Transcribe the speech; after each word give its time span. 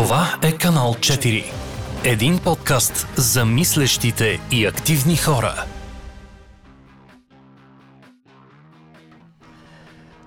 Това 0.00 0.38
е 0.42 0.52
канал 0.52 0.94
4. 0.94 1.44
Един 2.04 2.38
подкаст 2.38 3.06
за 3.16 3.44
мислещите 3.44 4.40
и 4.50 4.66
активни 4.66 5.16
хора. 5.16 5.64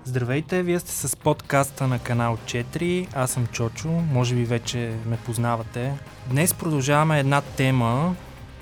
Здравейте, 0.04 0.62
вие 0.62 0.80
сте 0.80 0.92
с 0.92 1.16
подкаста 1.16 1.88
на 1.88 1.98
канал 1.98 2.38
4. 2.44 3.08
Аз 3.14 3.30
съм 3.30 3.46
Чочо, 3.46 3.88
може 3.88 4.34
би 4.34 4.44
вече 4.44 4.92
ме 5.06 5.16
познавате. 5.16 5.92
Днес 6.30 6.54
продължаваме 6.54 7.20
една 7.20 7.40
тема. 7.40 8.14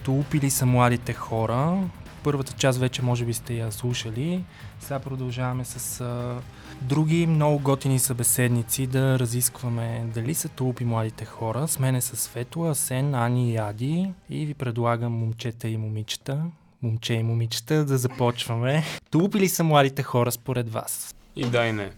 Тулупили 0.04 0.50
са 0.50 0.66
младите 0.66 1.12
хора. 1.12 1.78
Първата 2.24 2.52
част 2.52 2.78
вече 2.78 3.02
може 3.02 3.24
би 3.24 3.34
сте 3.34 3.54
я 3.54 3.72
слушали. 3.72 4.44
Сега 4.80 4.98
продължаваме 4.98 5.64
с 5.64 6.00
а, 6.00 6.40
други 6.82 7.26
много 7.26 7.58
готини 7.58 7.98
събеседници 7.98 8.86
да 8.86 9.18
разискваме 9.18 10.06
дали 10.14 10.34
са 10.34 10.48
тулупи 10.48 10.84
младите 10.84 11.24
хора. 11.24 11.68
С 11.68 11.78
мен 11.78 11.94
е 11.94 12.00
са 12.00 12.16
Светла, 12.16 12.70
Асен, 12.70 13.14
Ани 13.14 13.52
и 13.52 13.56
Ади 13.56 14.12
и 14.30 14.46
ви 14.46 14.54
предлагам 14.54 15.12
момчета 15.12 15.68
и 15.68 15.76
момичета, 15.76 16.44
момче 16.82 17.14
и 17.14 17.22
момичета 17.22 17.84
да 17.84 17.98
започваме. 17.98 18.84
Тулупи 19.10 19.40
ли 19.40 19.48
са 19.48 19.64
младите 19.64 20.02
хора 20.02 20.32
според 20.32 20.72
вас? 20.72 21.14
И 21.36 21.44
да 21.44 21.66
и 21.66 21.72
не. 21.72 21.90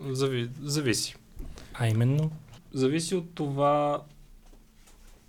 Зави... 0.00 0.50
Зависи. 0.62 1.16
А 1.74 1.88
именно? 1.88 2.30
Зависи 2.72 3.14
от 3.14 3.34
това 3.34 4.02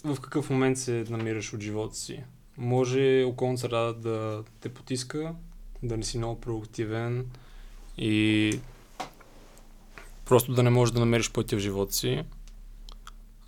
в 0.03 0.21
какъв 0.21 0.49
момент 0.49 0.77
се 0.77 1.05
намираш 1.09 1.53
от 1.53 1.61
живота 1.61 1.95
си. 1.95 2.23
Може 2.57 3.23
околната 3.23 3.61
среда 3.61 3.93
да 3.93 4.43
те 4.59 4.69
потиска, 4.69 5.35
да 5.83 5.97
не 5.97 6.03
си 6.03 6.17
много 6.17 6.41
продуктивен 6.41 7.25
и 7.97 8.59
просто 10.25 10.53
да 10.53 10.63
не 10.63 10.69
можеш 10.69 10.93
да 10.93 10.99
намериш 10.99 11.31
пътя 11.31 11.55
в 11.55 11.59
живота 11.59 11.93
си. 11.93 12.23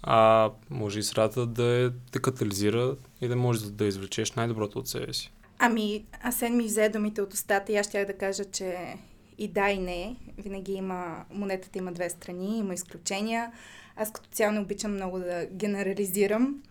А 0.04 0.52
може 0.70 1.00
и 1.00 1.04
средата 1.04 1.46
да 1.46 1.94
те 2.12 2.20
катализира 2.20 2.96
и 3.22 3.28
да 3.28 3.36
можеш 3.36 3.62
да, 3.62 3.72
да 3.72 3.86
извлечеш 3.86 4.32
най-доброто 4.32 4.80
от 4.80 4.88
себе 4.88 5.14
си. 5.14 5.32
Ами, 5.60 6.06
Асен 6.24 6.58
ми 6.58 6.64
взе 6.64 6.90
думите 6.90 7.22
от 7.22 7.34
устата 7.34 7.72
и 7.72 7.76
аз 7.76 7.88
щях 7.88 8.08
да 8.08 8.18
кажа, 8.18 8.46
че 8.46 8.96
и 9.38 9.48
да 9.48 9.70
и 9.70 9.78
не. 9.80 10.16
Винаги 10.38 10.74
има, 10.74 11.26
монетата 11.30 11.78
има 11.80 11.92
две 11.92 12.10
страни, 12.10 12.58
има 12.58 12.74
изключения. 12.74 13.52
Аз 13.96 14.12
като 14.12 14.30
цяло 14.30 14.54
не 14.54 14.60
обичам 14.60 14.94
много 14.94 15.20
да 15.20 15.48
генерализирам. 15.52 16.64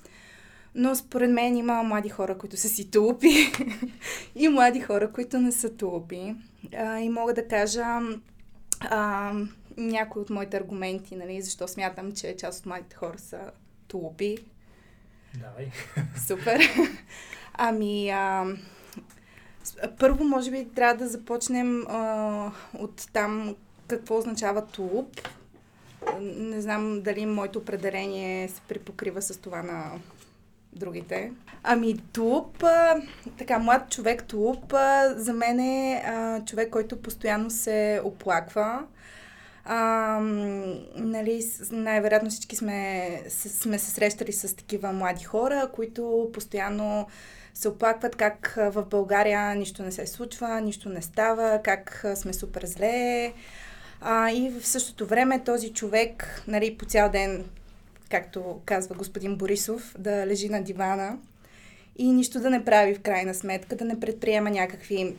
Но 0.78 0.94
според 0.94 1.30
мен 1.30 1.56
има 1.56 1.82
млади 1.82 2.08
хора, 2.08 2.38
които 2.38 2.56
са 2.56 2.68
си 2.68 2.90
тулупи 2.90 3.52
и 4.34 4.48
млади 4.48 4.80
хора, 4.80 5.12
които 5.12 5.38
не 5.38 5.52
са 5.52 5.76
тулупи. 5.76 6.34
А, 6.76 7.00
и 7.00 7.08
мога 7.08 7.34
да 7.34 7.48
кажа 7.48 8.00
а, 8.80 9.32
някои 9.76 10.22
от 10.22 10.30
моите 10.30 10.56
аргументи, 10.56 11.16
нали, 11.16 11.42
защо 11.42 11.68
смятам, 11.68 12.12
че 12.12 12.36
част 12.36 12.60
от 12.60 12.66
младите 12.66 12.96
хора 12.96 13.18
са 13.18 13.40
тулупи. 13.88 14.38
Давай. 15.34 15.70
Супер. 16.26 16.60
Ами, 17.54 18.10
а, 18.10 18.46
първо, 19.98 20.24
може 20.24 20.50
би, 20.50 20.68
трябва 20.74 21.04
да 21.04 21.08
започнем 21.08 21.86
а, 21.88 22.52
от 22.78 23.08
там 23.12 23.56
какво 23.88 24.18
означава 24.18 24.66
тулуп. 24.66 25.28
Не 26.20 26.60
знам 26.60 27.02
дали 27.02 27.26
моето 27.26 27.58
определение 27.58 28.48
се 28.48 28.60
припокрива 28.60 29.22
с 29.22 29.40
това 29.40 29.62
на 29.62 30.00
другите. 30.76 31.32
Ами 31.62 31.98
тулуп, 32.12 32.62
а, 32.62 33.02
така, 33.38 33.58
млад 33.58 33.90
човек 33.90 34.24
тулуп, 34.24 34.72
а, 34.72 35.14
за 35.16 35.32
мен 35.32 35.60
е 35.60 36.02
а, 36.06 36.44
човек, 36.44 36.70
който 36.70 37.02
постоянно 37.02 37.50
се 37.50 38.00
оплаква. 38.04 38.84
А, 39.64 40.18
нали, 40.96 41.42
най-вероятно 41.70 42.30
всички 42.30 42.56
сме, 42.56 43.20
сме 43.28 43.78
се 43.78 43.90
срещали 43.90 44.32
с 44.32 44.56
такива 44.56 44.92
млади 44.92 45.24
хора, 45.24 45.68
които 45.72 46.30
постоянно 46.32 47.06
се 47.54 47.68
оплакват 47.68 48.16
как 48.16 48.54
в 48.56 48.84
България 48.90 49.54
нищо 49.54 49.82
не 49.82 49.92
се 49.92 50.06
случва, 50.06 50.60
нищо 50.60 50.88
не 50.88 51.02
става, 51.02 51.60
как 51.64 52.06
сме 52.14 52.32
супер 52.32 52.66
зле. 52.66 53.32
А, 54.00 54.30
и 54.30 54.50
в 54.50 54.66
същото 54.66 55.06
време 55.06 55.44
този 55.44 55.72
човек, 55.72 56.42
нали, 56.48 56.78
по 56.78 56.84
цял 56.84 57.10
ден, 57.10 57.44
както 58.10 58.60
казва 58.64 58.94
господин 58.94 59.36
Борисов, 59.36 59.94
да 59.98 60.26
лежи 60.26 60.48
на 60.48 60.62
дивана 60.62 61.18
и 61.98 62.12
нищо 62.12 62.40
да 62.40 62.50
не 62.50 62.64
прави 62.64 62.94
в 62.94 63.00
крайна 63.00 63.34
сметка, 63.34 63.76
да 63.76 63.84
не 63.84 64.00
предприема 64.00 64.50
някакви 64.50 65.16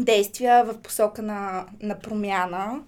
действия 0.00 0.64
в 0.64 0.78
посока 0.78 1.22
на, 1.22 1.66
на 1.80 1.98
промяна. 1.98 2.82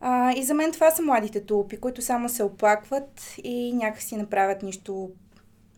А, 0.00 0.32
и 0.32 0.42
за 0.42 0.54
мен 0.54 0.72
това 0.72 0.90
са 0.90 1.02
младите 1.02 1.46
тулпи, 1.46 1.76
които 1.76 2.02
само 2.02 2.28
се 2.28 2.42
оплакват 2.42 3.34
и 3.44 3.72
някакси 3.72 4.16
не 4.16 4.30
правят 4.30 4.62
нищо 4.62 5.10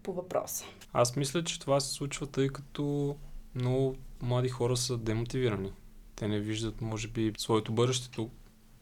по 0.02 0.12
въпроса. 0.12 0.64
Аз 0.92 1.16
мисля, 1.16 1.44
че 1.44 1.60
това 1.60 1.80
се 1.80 1.92
случва, 1.92 2.26
тъй 2.26 2.48
като 2.48 3.16
много 3.54 3.94
млади 4.22 4.48
хора 4.48 4.76
са 4.76 4.98
демотивирани. 4.98 5.72
Те 6.16 6.28
не 6.28 6.40
виждат, 6.40 6.80
може 6.80 7.08
би, 7.08 7.32
своето 7.38 7.72
бъдеще 7.72 8.10
тук 8.10 8.32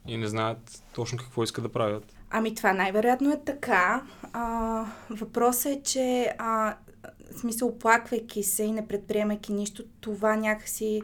и 0.07 0.17
не 0.17 0.27
знаят 0.27 0.83
точно 0.95 1.19
какво 1.19 1.43
искат 1.43 1.65
да 1.65 1.73
правят. 1.73 2.17
Ами 2.37 2.55
това 2.55 2.73
най-вероятно 2.73 3.33
е 3.33 3.41
така. 3.45 4.03
А, 4.33 4.85
въпросът 5.11 5.73
е, 5.73 5.83
че 5.83 6.35
а, 6.39 6.77
смисъл 7.41 7.69
оплаквайки 7.69 8.43
се 8.43 8.63
и 8.63 8.73
не 8.73 8.89
предприемайки 8.89 9.53
нищо, 9.53 9.85
това 10.01 10.37
някакси 10.37 11.03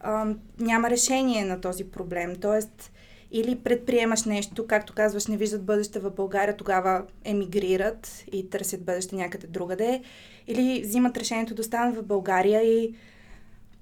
а, 0.00 0.34
няма 0.58 0.90
решение 0.90 1.44
на 1.44 1.60
този 1.60 1.84
проблем. 1.84 2.36
Тоест, 2.40 2.92
или 3.30 3.56
предприемаш 3.56 4.24
нещо, 4.24 4.66
както 4.66 4.92
казваш, 4.92 5.26
не 5.26 5.36
виждат 5.36 5.64
бъдеще 5.64 5.98
в 5.98 6.10
България, 6.10 6.56
тогава 6.56 7.02
емигрират 7.24 8.24
и 8.32 8.50
търсят 8.50 8.84
бъдеще 8.84 9.16
някъде 9.16 9.46
другаде, 9.46 10.02
или 10.46 10.82
взимат 10.82 11.16
решението 11.16 11.54
да 11.54 11.60
останат 11.60 11.96
в 11.96 12.02
България 12.02 12.62
и 12.62 12.94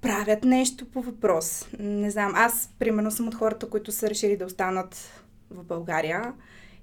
правят 0.01 0.45
нещо 0.45 0.91
по 0.91 1.03
въпрос. 1.03 1.67
Не 1.79 2.11
знам, 2.11 2.33
аз 2.35 2.71
примерно 2.79 3.11
съм 3.11 3.29
от 3.29 3.35
хората, 3.35 3.69
които 3.69 3.93
са 3.93 4.11
решили 4.11 4.37
да 4.37 4.45
останат 4.45 5.23
в 5.51 5.65
България 5.65 6.33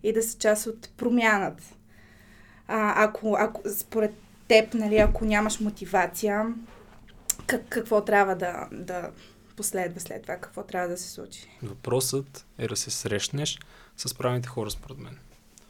и 0.04 0.14
да 0.14 0.24
са 0.24 0.38
част 0.38 0.68
от 0.68 0.90
промяната. 0.98 1.64
А, 2.68 3.04
ако, 3.04 3.36
ако, 3.40 3.62
според 3.70 4.14
теб, 4.48 4.74
нали, 4.74 4.98
ако 4.98 5.26
нямаш 5.26 5.60
мотивация, 5.60 6.54
как, 7.48 7.66
какво 7.70 8.06
трябва 8.06 8.36
да, 8.36 8.68
да 8.72 9.12
последва 9.56 10.00
след 10.00 10.22
това? 10.22 10.38
Какво 10.38 10.64
трябва 10.64 10.88
да 10.88 10.98
се 10.98 11.10
случи? 11.10 11.48
Въпросът 11.64 12.46
е 12.58 12.68
да 12.68 12.76
се 12.76 12.92
срещнеш 12.92 13.60
с 13.98 14.14
правилните 14.14 14.48
хора, 14.48 14.72
според 14.72 14.98
мен. 14.98 15.18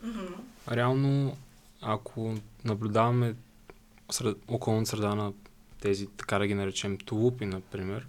Mm-hmm. 0.06 0.36
Реално, 0.72 1.38
ако 1.82 2.36
наблюдаваме 2.66 3.36
сред, 4.12 4.38
околната 4.48 4.90
среда 4.90 5.16
на 5.16 5.34
тези, 5.82 6.08
така 6.08 6.40
да 6.40 6.48
ги 6.48 6.54
наречем, 6.54 6.98
тулупи, 6.98 7.46
например, 7.46 8.08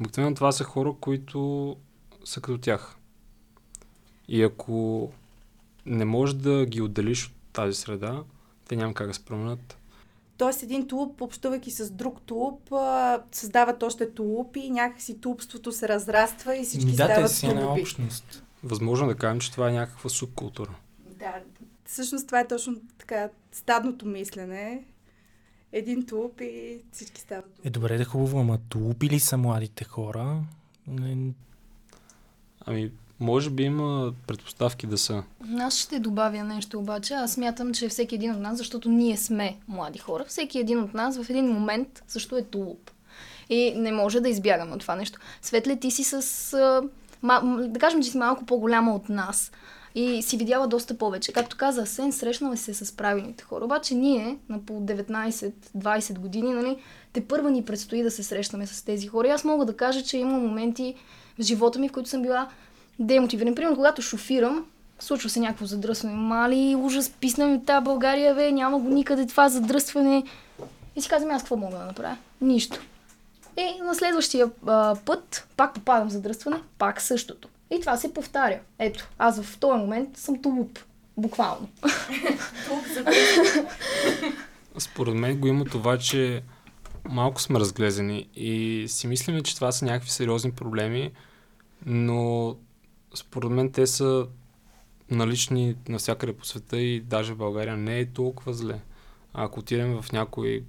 обикновено 0.00 0.34
това 0.34 0.52
са 0.52 0.64
хора, 0.64 0.94
които 1.00 1.76
са 2.24 2.40
като 2.40 2.58
тях. 2.58 2.96
И 4.28 4.42
ако 4.42 5.12
не 5.86 6.04
можеш 6.04 6.34
да 6.34 6.66
ги 6.66 6.82
отделиш 6.82 7.26
от 7.26 7.32
тази 7.52 7.74
среда, 7.74 8.22
те 8.68 8.76
няма 8.76 8.94
как 8.94 9.06
да 9.06 9.14
се 9.14 9.24
променят. 9.24 9.78
Тоест 10.38 10.62
един 10.62 10.88
тулуп, 10.88 11.20
общувайки 11.20 11.70
с 11.70 11.90
друг 11.90 12.22
тулуп, 12.22 12.72
създават 13.32 13.82
още 13.82 14.10
тулупи 14.10 14.60
и 14.60 14.70
някакси 14.70 15.20
тулупството 15.20 15.72
се 15.72 15.88
разраства 15.88 16.56
и 16.56 16.64
всички 16.64 16.86
Ми, 16.86 16.96
да, 16.96 17.04
стават 17.04 17.30
си 17.32 17.46
една 17.46 17.60
тулупи. 17.60 17.82
общност. 17.82 18.44
Възможно 18.62 19.06
да 19.06 19.14
кажем, 19.14 19.40
че 19.40 19.52
това 19.52 19.68
е 19.68 19.72
някаква 19.72 20.10
субкултура. 20.10 20.74
Да, 21.18 21.34
всъщност 21.84 22.26
това 22.26 22.40
е 22.40 22.48
точно 22.48 22.76
така 22.98 23.28
стадното 23.52 24.06
мислене. 24.06 24.84
Един 25.72 26.06
тулуп 26.06 26.40
и 26.40 26.78
всички 26.92 27.20
стават 27.20 27.44
тулупи. 27.44 27.68
Е, 27.68 27.70
добре 27.70 27.98
да 27.98 28.04
хубаво, 28.04 28.40
ама 28.40 28.58
тулупи 28.68 29.10
ли 29.10 29.20
са 29.20 29.36
младите 29.36 29.84
хора? 29.84 30.42
Ами, 32.66 32.92
може 33.24 33.50
би 33.50 33.62
има 33.62 34.12
предпоставки 34.26 34.86
да 34.86 34.98
са. 34.98 35.22
Аз 35.58 35.78
ще 35.78 35.98
добавя 35.98 36.44
нещо 36.44 36.78
обаче. 36.78 37.14
Аз 37.14 37.32
смятам, 37.32 37.74
че 37.74 37.88
всеки 37.88 38.14
един 38.14 38.32
от 38.32 38.40
нас, 38.40 38.58
защото 38.58 38.88
ние 38.88 39.16
сме 39.16 39.56
млади 39.68 39.98
хора, 39.98 40.24
всеки 40.28 40.58
един 40.58 40.80
от 40.80 40.94
нас 40.94 41.22
в 41.22 41.30
един 41.30 41.46
момент 41.46 42.02
също 42.08 42.36
е 42.36 42.42
тулуп. 42.42 42.90
И 43.50 43.74
не 43.76 43.92
може 43.92 44.20
да 44.20 44.28
избягаме 44.28 44.72
от 44.72 44.80
това 44.80 44.96
нещо. 44.96 45.18
Светле, 45.42 45.76
ти 45.76 45.90
си 45.90 46.04
с... 46.04 46.50
Да 47.68 47.78
кажем, 47.80 48.02
че 48.02 48.10
си 48.10 48.18
малко 48.18 48.44
по-голяма 48.44 48.94
от 48.94 49.08
нас. 49.08 49.52
И 49.94 50.22
си 50.22 50.36
видяла 50.36 50.66
доста 50.68 50.98
повече. 50.98 51.32
Както 51.32 51.56
каза 51.56 51.82
Асен, 51.82 52.12
срещнала 52.12 52.56
се 52.56 52.74
с 52.74 52.96
правилните 52.96 53.44
хора. 53.44 53.64
Обаче 53.64 53.94
ние, 53.94 54.38
на 54.48 54.58
по 54.58 54.72
19-20 54.72 56.18
години, 56.18 56.52
нали, 56.52 56.76
те 57.12 57.24
първа 57.24 57.50
ни 57.50 57.64
предстои 57.64 58.02
да 58.02 58.10
се 58.10 58.22
срещаме 58.22 58.66
с 58.66 58.82
тези 58.82 59.06
хора. 59.06 59.28
И 59.28 59.30
аз 59.30 59.44
мога 59.44 59.64
да 59.64 59.76
кажа, 59.76 60.02
че 60.02 60.18
има 60.18 60.38
моменти 60.38 60.94
в 61.38 61.42
живота 61.42 61.78
ми, 61.78 61.88
в 61.88 61.92
които 61.92 62.08
съм 62.08 62.22
била 62.22 62.48
демотивиран. 62.98 63.54
Примерно, 63.54 63.76
когато 63.76 64.02
шофирам, 64.02 64.64
случва 64.98 65.30
се 65.30 65.40
някакво 65.40 65.66
задръстване. 65.66 66.14
Мали, 66.14 66.76
ужас, 66.78 67.10
писна 67.10 67.46
ми 67.46 67.64
тази 67.64 67.84
България, 67.84 68.34
бе, 68.34 68.52
няма 68.52 68.78
го 68.78 68.88
никъде 68.88 69.26
това 69.26 69.48
задръстване. 69.48 70.24
И 70.96 71.02
си 71.02 71.08
казвам, 71.08 71.30
аз 71.30 71.42
какво 71.42 71.56
мога 71.56 71.78
да 71.78 71.84
направя? 71.84 72.16
Нищо. 72.40 72.80
И 73.56 73.82
на 73.82 73.94
следващия 73.94 74.50
а, 74.66 74.96
път 75.04 75.48
пак 75.56 75.74
попадам 75.74 76.08
в 76.08 76.12
задръстване, 76.12 76.56
пак 76.78 77.00
същото. 77.00 77.48
И 77.70 77.80
това 77.80 77.96
се 77.96 78.14
повтаря. 78.14 78.58
Ето, 78.78 79.08
аз 79.18 79.42
в 79.42 79.58
този 79.58 79.78
момент 79.78 80.16
съм 80.16 80.42
тулуп. 80.42 80.78
Буквално. 81.16 81.68
Според 84.78 85.14
мен 85.14 85.40
го 85.40 85.46
има 85.46 85.64
това, 85.64 85.98
че 85.98 86.42
малко 87.08 87.40
сме 87.40 87.60
разглезени 87.60 88.28
и 88.36 88.84
си 88.88 89.06
мислиме, 89.06 89.42
че 89.42 89.54
това 89.54 89.72
са 89.72 89.84
някакви 89.84 90.10
сериозни 90.10 90.52
проблеми, 90.52 91.12
но 91.86 92.56
според 93.14 93.50
мен 93.50 93.72
те 93.72 93.86
са 93.86 94.26
налични 95.10 95.76
навсякъде 95.88 96.32
по 96.32 96.44
света 96.44 96.78
и 96.78 97.00
даже 97.00 97.32
в 97.32 97.36
България 97.36 97.76
не 97.76 97.98
е 97.98 98.06
толкова 98.12 98.54
зле. 98.54 98.80
А 99.34 99.44
ако 99.44 99.60
отидем 99.60 100.02
в 100.02 100.12
някой 100.12 100.64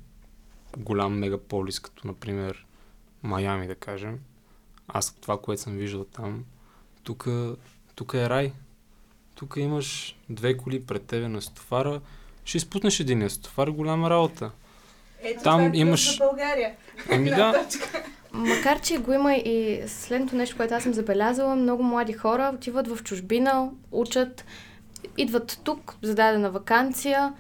голям 0.78 1.20
мегаполис, 1.20 1.80
като 1.80 2.08
например 2.08 2.66
Майами, 3.24 3.68
да 3.68 3.76
кажем, 3.76 4.20
аз 4.88 5.16
това, 5.16 5.42
което 5.42 5.62
съм 5.62 5.74
виждал 5.74 6.04
там, 6.06 6.46
тук 7.96 8.14
е 8.14 8.30
рай. 8.30 8.54
Тук 9.36 9.54
имаш 9.58 10.18
две 10.30 10.58
коли 10.58 10.86
пред 10.86 11.06
тебе 11.06 11.28
на 11.28 11.42
стовара, 11.42 12.02
ще 12.46 12.58
изпуснеш 12.58 13.00
един 13.00 13.30
стовар, 13.30 13.68
голяма 13.68 14.10
работа. 14.10 14.52
Ето 15.22 15.44
Там 15.44 15.60
това 15.60 15.78
е 15.78 15.80
имаш- 15.80 16.18
за 16.18 16.26
България. 16.26 16.76
Еми 17.10 17.30
да, 17.30 17.68
Макар, 18.36 18.82
че 18.82 18.98
го 18.98 19.14
има 19.14 19.34
и 19.34 19.82
следното 19.88 20.36
нещо, 20.36 20.58
което 20.58 20.74
аз 20.74 20.84
съм 20.84 20.94
забелязала, 20.94 21.56
много 21.56 21.84
млади 21.84 22.14
хора 22.14 22.52
отиват 22.56 22.88
в 22.88 23.04
чужбина, 23.04 23.70
учат, 23.92 24.46
идват 25.18 25.60
тук 25.64 25.96
за 26.02 26.16
дадена 26.16 26.52
вакансия 26.52 27.34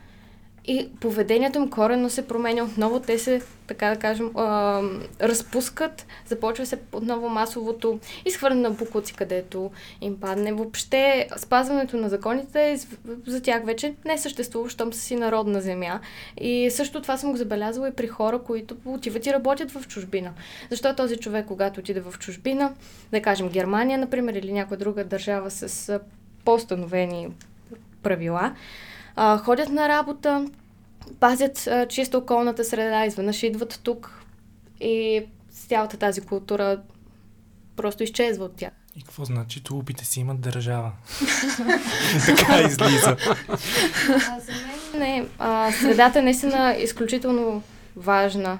и 0.68 0.90
поведението 1.00 1.60
им 1.60 1.70
коренно 1.70 2.10
се 2.10 2.28
променя 2.28 2.64
отново. 2.64 3.00
Те 3.00 3.20
се, 3.20 3.42
така 3.68 3.90
да 3.90 3.96
кажем, 3.96 4.32
а, 4.36 4.82
разпускат, 5.22 6.06
започва 6.28 6.66
се 6.66 6.80
отново 6.94 7.30
масовото 7.30 8.00
изхвърляне 8.26 8.62
на 8.62 8.72
букуци, 8.72 9.14
където 9.14 9.72
им 10.02 10.20
падне. 10.20 10.54
Въобще 10.54 11.28
спазването 11.38 11.98
на 11.98 12.10
законите 12.10 12.72
е 12.72 12.78
за 13.28 13.42
тях 13.42 13.66
вече 13.66 13.94
не 14.06 14.18
съществува, 14.18 14.70
щом 14.70 14.94
са 14.94 15.00
си 15.00 15.16
народна 15.16 15.62
земя. 15.62 16.00
И 16.38 16.72
също 16.72 17.02
това 17.02 17.18
съм 17.18 17.32
го 17.32 17.38
забелязала 17.38 17.88
и 17.88 17.94
при 17.94 18.08
хора, 18.08 18.40
които 18.40 18.76
отиват 18.86 19.26
и 19.26 19.34
работят 19.34 19.72
в 19.72 19.88
чужбина. 19.88 20.34
Защо 20.70 20.96
този 20.96 21.18
човек, 21.18 21.46
когато 21.46 21.80
отиде 21.80 22.00
в 22.00 22.20
чужбина, 22.20 22.74
да 23.12 23.22
кажем 23.22 23.50
Германия, 23.50 23.98
например, 23.98 24.34
или 24.34 24.52
някоя 24.52 24.78
друга 24.78 25.04
държава 25.04 25.52
с 25.52 25.90
а, 25.90 26.00
по-установени 26.46 27.28
правила, 28.04 28.56
а, 29.16 29.38
ходят 29.38 29.70
на 29.70 29.90
работа, 29.90 30.46
пазят 31.20 31.68
а, 31.68 31.88
чисто 31.88 32.18
околната 32.18 32.64
среда, 32.64 33.06
изведнъж 33.06 33.44
идват 33.44 33.80
тук 33.84 34.24
и 34.80 35.24
цялата 35.68 35.98
тази 35.98 36.22
култура 36.22 36.82
просто 37.76 38.04
изчезва 38.04 38.46
от 38.46 38.56
тях. 38.56 38.72
И 38.96 39.02
какво 39.02 39.26
значи? 39.26 39.64
Тулупите 39.64 40.06
си 40.06 40.20
имат 40.20 40.42
държава. 40.42 40.92
така 42.26 42.62
излиза. 42.62 43.18
А, 43.50 44.40
за 44.40 44.52
мен 44.52 45.00
не. 45.00 45.28
А, 45.40 45.72
средата 45.72 46.20
е 46.20 46.22
наистина 46.22 46.76
изключително 46.80 47.64
важна 47.96 48.58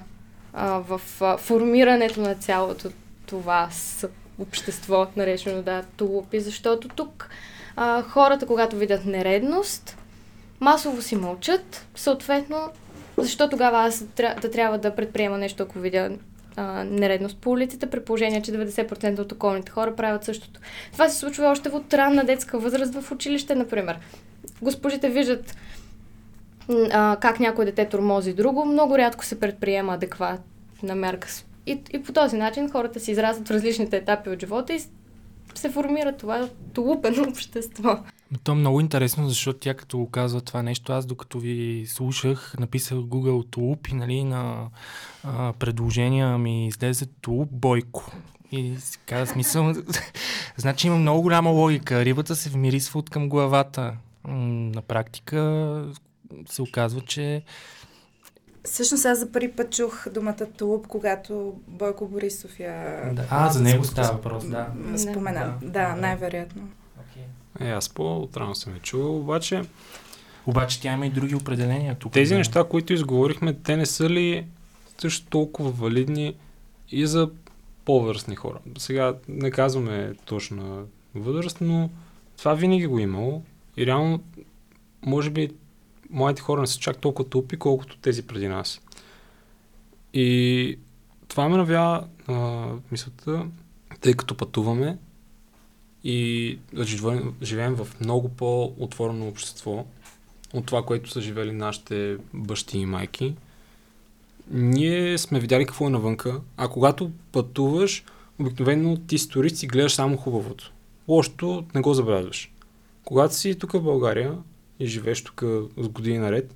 а, 0.52 0.78
в 0.78 1.00
а, 1.20 1.36
формирането 1.36 2.20
на 2.20 2.34
цялото 2.34 2.90
това 3.26 3.68
с 3.70 4.08
общество, 4.38 5.06
наречено 5.16 5.62
да, 5.62 5.82
тулупи, 5.96 6.40
защото 6.40 6.88
тук 6.88 7.28
а, 7.76 8.02
хората, 8.02 8.46
когато 8.46 8.76
видят 8.76 9.04
нередност, 9.04 9.96
масово 10.60 11.02
си 11.02 11.16
мълчат, 11.16 11.86
съответно, 11.94 12.70
защо 13.18 13.48
тогава 13.48 13.78
аз 13.78 14.04
да 14.16 14.50
трябва 14.50 14.78
да 14.78 14.94
предприема 14.94 15.38
нещо, 15.38 15.62
ако 15.62 15.78
видя 15.78 16.10
а, 16.56 16.84
нередност 16.84 17.38
по 17.38 17.50
улиците, 17.50 17.86
при 17.86 18.04
положение, 18.04 18.42
че 18.42 18.52
90% 18.52 19.18
от 19.18 19.32
околните 19.32 19.72
хора 19.72 19.96
правят 19.96 20.24
същото. 20.24 20.60
Това 20.92 21.08
се 21.08 21.18
случва 21.18 21.46
още 21.46 21.68
от 21.68 21.94
ранна 21.94 22.24
детска 22.24 22.58
възраст 22.58 22.94
в 22.94 23.12
училище, 23.12 23.54
например. 23.54 23.98
Госпожите 24.62 25.08
виждат 25.08 25.56
а, 26.92 27.16
как 27.20 27.40
някой 27.40 27.64
дете 27.64 27.88
тормози 27.88 28.32
друго, 28.32 28.64
много 28.64 28.98
рядко 28.98 29.24
се 29.24 29.40
предприема 29.40 29.94
адекватна 29.94 30.94
мерка. 30.94 31.28
И, 31.66 31.80
и 31.92 32.02
по 32.02 32.12
този 32.12 32.36
начин 32.36 32.70
хората 32.70 33.00
се 33.00 33.10
израстват 33.10 33.48
в 33.48 33.50
различните 33.50 33.96
етапи 33.96 34.30
от 34.30 34.40
живота 34.40 34.74
и 34.74 34.80
се 35.58 35.70
формира 35.70 36.16
това 36.16 36.48
тулупено 36.74 37.22
общество. 37.28 37.98
То 38.44 38.52
е 38.52 38.54
много 38.54 38.80
интересно, 38.80 39.28
защото 39.28 39.58
тя 39.58 39.74
като 39.74 40.08
казва 40.12 40.40
това 40.40 40.62
нещо, 40.62 40.92
аз 40.92 41.06
докато 41.06 41.38
ви 41.38 41.84
слушах, 41.88 42.54
написах 42.58 42.98
Google 42.98 43.50
Тулуп 43.50 43.88
и 43.88 43.94
нали, 43.94 44.24
на 44.24 44.68
а, 45.24 45.52
предложения 45.52 46.38
ми 46.38 46.66
излезе 46.66 47.06
Тулуп 47.06 47.48
Бойко. 47.52 48.12
И 48.52 48.76
си 48.78 48.98
каза 49.06 49.32
смисъл, 49.32 49.74
значи 50.56 50.86
има 50.86 50.96
много 50.96 51.22
голяма 51.22 51.50
логика. 51.50 52.04
Рибата 52.04 52.36
се 52.36 52.50
вмирисва 52.50 52.98
от 52.98 53.10
към 53.10 53.28
главата. 53.28 53.96
На 54.28 54.82
практика 54.82 55.84
се 56.48 56.62
оказва, 56.62 57.00
че 57.00 57.42
Всъщност 58.66 59.04
аз 59.04 59.18
за 59.18 59.32
първи 59.32 59.52
път 59.52 59.72
чух 59.72 60.06
думата 60.14 60.46
тулуп, 60.58 60.86
когато 60.86 61.54
Бойко 61.68 62.08
Борисов 62.08 62.60
я... 62.60 63.02
Да. 63.12 63.26
А, 63.30 63.48
за 63.50 63.62
него 63.62 63.84
става 63.84 64.12
въпрос, 64.12 64.48
да. 64.48 64.68
Спомена. 64.96 65.54
Да. 65.62 65.66
Да, 65.66 65.88
Да. 65.88 65.96
най-вероятно. 65.96 66.68
е, 67.60 67.70
аз 67.70 67.88
по-отрано 67.88 68.54
съм 68.54 68.74
я 68.74 68.80
чувал, 68.80 69.16
обаче 69.18 69.62
Обаче 70.46 70.80
тя 70.80 70.92
има 70.92 71.06
и 71.06 71.10
други 71.10 71.34
определения 71.34 71.94
тук. 71.94 72.12
тези 72.12 72.32
да. 72.34 72.38
неща, 72.38 72.64
които 72.64 72.92
изговорихме, 72.92 73.54
те 73.54 73.76
не 73.76 73.86
са 73.86 74.10
ли 74.10 74.46
също 75.00 75.26
толкова 75.26 75.70
валидни 75.70 76.34
и 76.90 77.06
за 77.06 77.30
по-възрастни 77.84 78.36
хора? 78.36 78.58
Сега 78.78 79.14
не 79.28 79.50
казваме 79.50 80.12
точна 80.24 80.82
възраст, 81.14 81.58
но 81.60 81.90
това 82.38 82.54
винаги 82.54 82.86
го 82.86 82.98
е 82.98 83.02
имало 83.02 83.42
и 83.76 83.86
реално 83.86 84.20
може 85.06 85.30
би 85.30 85.50
младите 86.10 86.42
хора 86.42 86.60
не 86.60 86.66
са 86.66 86.78
чак 86.78 86.98
толкова 86.98 87.28
тупи, 87.28 87.56
колкото 87.56 87.98
тези 87.98 88.26
преди 88.26 88.48
нас. 88.48 88.80
И 90.14 90.78
това 91.28 91.48
ме 91.48 91.56
навя 91.56 92.06
а, 92.26 92.68
мисълта, 92.92 93.46
тъй 94.00 94.14
като 94.14 94.36
пътуваме 94.36 94.98
и 96.04 96.58
живеем, 97.42 97.74
в 97.74 97.88
много 98.00 98.28
по-отворено 98.28 99.28
общество 99.28 99.86
от 100.54 100.66
това, 100.66 100.82
което 100.82 101.10
са 101.10 101.20
живели 101.20 101.52
нашите 101.52 102.16
бащи 102.34 102.78
и 102.78 102.86
майки. 102.86 103.34
Ние 104.50 105.18
сме 105.18 105.40
видяли 105.40 105.66
какво 105.66 105.86
е 105.86 105.90
навънка, 105.90 106.40
а 106.56 106.68
когато 106.68 107.10
пътуваш, 107.32 108.04
обикновено 108.38 108.96
ти 108.96 109.18
си 109.18 109.28
турист 109.28 109.62
и 109.62 109.66
гледаш 109.66 109.94
само 109.94 110.16
хубавото. 110.16 110.72
Лошото 111.08 111.64
не 111.74 111.80
го 111.80 111.94
забелязваш. 111.94 112.52
Когато 113.04 113.34
си 113.34 113.58
тук 113.58 113.72
в 113.72 113.82
България 113.82 114.38
и 114.80 114.86
живееш 114.86 115.24
тук 115.24 115.42
с 115.76 115.88
години 115.88 116.18
наред, 116.18 116.54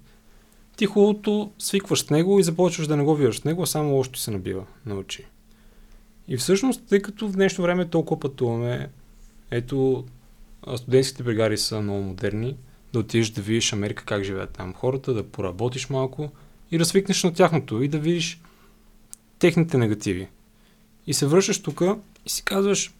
ти 0.76 0.87
хубавото 0.87 1.52
свикваш 1.59 2.04
с 2.04 2.11
него 2.11 2.40
и 2.40 2.42
започваш 2.42 2.87
да 2.87 2.97
не 2.97 3.02
го 3.02 3.14
виждаш 3.14 3.40
с 3.40 3.44
него, 3.44 3.62
а 3.62 3.66
само 3.66 4.02
ти 4.02 4.21
се 4.21 4.30
набива 4.30 4.66
на 4.87 4.94
очи. 4.94 5.26
И 6.28 6.37
всъщност, 6.37 6.83
тъй 6.88 7.02
като 7.02 7.28
в 7.28 7.33
днешно 7.33 7.62
време 7.62 7.88
толкова 7.88 8.21
пътуваме, 8.21 8.88
ето, 9.50 10.04
студентските 10.76 11.23
бригади 11.23 11.56
са 11.56 11.80
много 11.80 12.02
модерни, 12.02 12.56
да 12.92 12.99
отидеш 12.99 13.30
да 13.30 13.42
видиш 13.42 13.73
Америка 13.73 14.04
как 14.04 14.25
живеят 14.25 14.50
там 14.50 14.75
хората, 14.75 15.14
да 15.14 15.28
поработиш 15.28 15.88
малко 15.88 16.30
и 16.71 16.78
да 16.78 16.85
свикнеш 16.85 17.25
на 17.25 17.33
тяхното 17.33 17.83
и 17.83 17.88
да 17.88 17.99
видиш 17.99 18.40
техните 19.38 19.78
негативи. 19.78 20.28
И 21.06 21.14
се 21.14 21.26
връщаш 21.26 21.62
тук 21.62 21.83
и 22.26 22.30
си 22.30 22.42
казваш, 22.44 22.94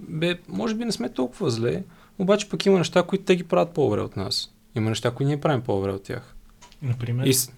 бе, 0.00 0.38
може 0.48 0.74
би 0.74 0.84
не 0.84 0.92
сме 0.92 1.12
толкова 1.12 1.50
зле, 1.50 1.82
обаче 2.18 2.48
пък 2.48 2.66
има 2.66 2.78
неща, 2.78 3.02
които 3.02 3.24
те 3.24 3.36
ги 3.36 3.44
правят 3.44 3.74
по-добре 3.74 4.00
от 4.00 4.16
нас. 4.16 4.51
Има 4.74 4.88
неща, 4.88 5.10
които 5.10 5.28
ние 5.28 5.40
правим 5.40 5.62
по-добре 5.62 5.90
от 5.90 6.02
тях. 6.02 6.34
Например, 6.82 7.26
И, 7.26 7.34
с- 7.34 7.52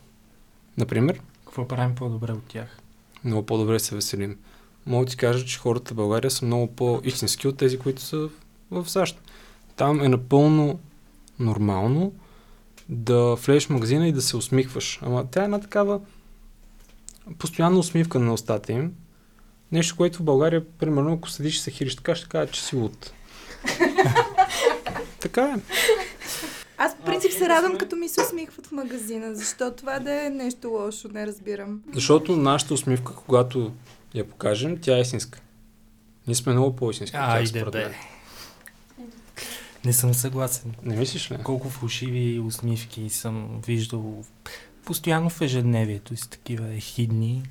например, 0.77 1.21
какво 1.45 1.69
правим 1.69 1.95
по-добре 1.95 2.33
от 2.33 2.45
тях? 2.45 2.79
много 3.25 3.47
по-добре 3.47 3.79
се 3.81 3.95
веселим. 3.95 4.39
Мога 4.87 5.05
да 5.05 5.11
ти 5.11 5.17
кажа, 5.17 5.45
че 5.45 5.59
хората 5.59 5.93
в 5.93 5.97
България 5.97 6.31
са 6.31 6.45
много 6.45 6.67
по-истински 6.69 7.49
от 7.49 7.57
тези, 7.57 7.79
които 7.79 8.03
са 8.03 8.17
в- 8.19 8.31
в 8.73 8.91
САЩ. 8.91 9.21
Там 9.77 10.01
е 10.01 10.09
напълно 10.09 10.79
нормално 11.39 12.13
да 12.89 13.35
влезеш 13.35 13.67
в 13.67 13.71
магазина 13.71 14.09
и 14.09 14.13
да 14.13 14.23
се 14.23 14.37
усмихваш. 14.37 14.99
Ама 15.03 15.27
тя 15.27 15.41
е 15.41 15.45
една 15.45 15.61
такава 15.61 16.01
постоянна 17.39 17.79
усмивка 17.79 18.19
на 18.19 18.33
устата 18.33 18.73
им. 18.73 18.93
Нещо, 19.73 19.97
което 19.97 20.19
в 20.19 20.25
България, 20.25 20.65
примерно, 20.69 21.13
ако 21.13 21.31
седиш 21.31 21.57
и 21.57 21.61
се 21.61 21.71
хириш 21.71 21.97
така, 21.97 22.15
ще 22.15 22.29
кажа, 22.29 22.53
че 22.53 22.63
си 22.63 22.77
луд. 22.77 23.13
така 25.21 25.43
е. 25.43 25.61
Аз 26.79 26.97
по 26.97 27.05
принцип 27.05 27.33
се 27.33 27.49
радвам, 27.49 27.79
като 27.79 27.97
ми 27.97 28.09
се 28.09 28.21
усмихват 28.21 28.67
в 28.67 28.73
магазина. 28.73 29.35
Защо 29.35 29.71
това 29.71 29.99
да 29.99 30.27
е 30.27 30.31
нещо 30.31 30.69
лошо, 30.69 31.09
не 31.09 31.27
разбирам. 31.27 31.81
Защото 31.93 32.37
нашата 32.37 32.75
усмивка, 32.75 33.15
когато 33.15 33.73
я 34.15 34.29
покажем, 34.29 34.79
тя 34.81 34.97
е 34.97 35.01
истинска. 35.01 35.41
Ние 36.27 36.35
сме 36.35 36.53
много 36.53 36.77
по-истински. 36.77 37.17
Айде 37.17 37.47
според 37.47 37.73
бе. 37.73 37.85
мен. 37.85 37.95
Не 39.85 39.93
съм 39.93 40.15
съгласен. 40.15 40.75
Не 40.83 40.97
мислиш 40.97 41.31
ли? 41.31 41.39
Колко 41.45 41.71
фалшиви 41.71 42.41
усмивки 42.41 43.11
съм 43.11 43.61
виждал 43.67 44.25
постоянно 44.85 45.31
в 45.31 45.41
ежедневието 45.41 46.17
си 46.17 46.31
такива 46.31 46.75
ехидни. 46.75 47.43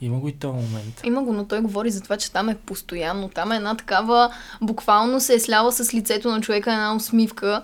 Има 0.00 0.18
го 0.18 0.28
и 0.28 0.32
този 0.32 0.54
момент. 0.54 1.00
Има 1.04 1.22
го, 1.22 1.32
но 1.32 1.44
той 1.46 1.60
говори 1.60 1.90
за 1.90 2.00
това, 2.00 2.16
че 2.16 2.32
там 2.32 2.48
е 2.48 2.56
постоянно. 2.56 3.28
Там 3.28 3.52
е 3.52 3.56
една 3.56 3.76
такава, 3.76 4.34
буквално 4.62 5.20
се 5.20 5.34
е 5.34 5.40
сляла 5.40 5.72
с 5.72 5.94
лицето 5.94 6.30
на 6.30 6.40
човека 6.40 6.72
една 6.72 6.94
усмивка. 6.96 7.62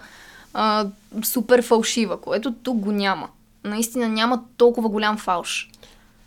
А, 0.54 0.87
супер 1.25 1.62
фалшива, 1.62 2.21
което 2.21 2.54
тук 2.54 2.78
го 2.78 2.92
няма. 2.92 3.28
Наистина 3.64 4.09
няма 4.09 4.45
толкова 4.57 4.88
голям 4.88 5.19
фалш. 5.19 5.71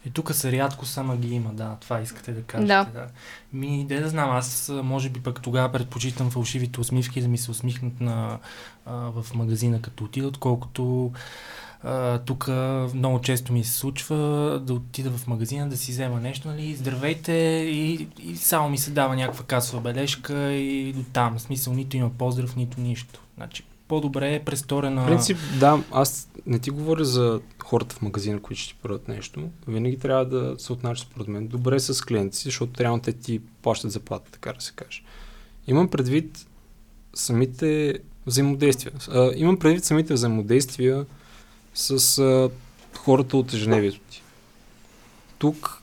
И 0.06 0.12
тук 0.12 0.34
са 0.34 0.52
рядко 0.52 0.86
сама 0.86 1.18
ги 1.18 1.36
има, 1.36 1.54
да, 1.54 1.78
това 1.82 2.02
искате 2.02 2.32
да 2.32 2.44
кажете. 2.44 2.68
Да. 2.68 2.88
да. 2.94 3.08
Ми, 3.54 3.86
де 3.86 4.00
да 4.00 4.10
знам, 4.10 4.32
аз 4.32 4.72
може 4.84 5.10
би 5.10 5.20
пък 5.20 5.42
тогава 5.42 5.72
предпочитам 5.72 6.32
фалшивите 6.32 6.80
усмивки 6.80 7.22
да 7.22 7.28
ми 7.28 7.38
се 7.38 7.52
усмихнат 7.52 8.02
на, 8.02 8.40
а, 8.86 8.94
в 8.94 9.26
магазина 9.36 9.82
като 9.82 10.04
отида, 10.04 10.28
отколкото 10.28 11.12
тук 12.26 12.48
много 12.94 13.22
често 13.22 13.54
ми 13.54 13.64
се 13.64 13.72
случва 13.72 14.16
да 14.64 14.74
отида 14.74 15.12
в 15.12 15.28
магазина 15.28 15.70
да 15.70 15.78
си 15.78 15.92
взема 15.92 16.20
нещо, 16.20 16.48
нали, 16.48 16.76
здравейте 16.76 17.34
и, 17.68 18.08
и 18.20 18.36
само 18.38 18.70
ми 18.70 18.78
се 18.78 18.92
дава 18.92 19.16
някаква 19.16 19.46
касова 19.46 19.82
бележка 19.82 20.52
и 20.54 20.94
до 20.94 21.04
там. 21.14 21.38
В 21.38 21.42
смисъл 21.42 21.74
нито 21.74 21.98
има 21.98 22.10
поздрав, 22.10 22.56
нито 22.56 22.82
нищо. 22.82 23.20
Значи, 23.38 23.64
по-добре 23.88 24.36
е 24.36 24.44
престорена... 24.44 25.04
В 25.04 25.06
принцип, 25.06 25.38
да, 25.60 25.84
аз 25.92 26.30
не 26.46 26.60
ти 26.60 26.70
говоря 26.70 27.06
за 27.06 27.42
хората 27.64 27.96
в 27.96 28.02
магазина, 28.02 28.42
които 28.42 28.62
ще 28.62 28.74
ти 28.74 28.80
продадат 28.82 29.08
нещо. 29.08 29.50
Винаги 29.68 30.00
трябва 30.00 30.26
да 30.26 30.56
се 30.58 30.74
отнася 30.74 31.02
според 31.02 31.28
мен 31.28 31.48
добре 31.48 31.80
с 31.80 32.06
клиенти 32.06 32.38
си, 32.38 32.44
защото 32.44 32.84
реално 32.84 33.02
те 33.02 33.14
ти 33.14 33.42
плащат 33.62 33.92
заплата, 33.92 34.32
така 34.32 34.54
да 34.54 34.62
се 34.62 34.74
каже. 34.76 35.04
Имам 35.68 35.88
предвид 35.88 36.48
самите 37.14 38.00
взаимодействия. 38.26 38.94
А, 39.12 39.32
имам 39.36 39.58
предвид 39.58 39.84
самите 39.84 40.14
взаимодействия 40.14 41.06
с 41.74 42.18
а, 42.20 42.50
хората 42.98 43.38
от 43.38 43.54
ежедневието 43.54 44.00
ти. 44.10 44.24
Тук 45.38 45.82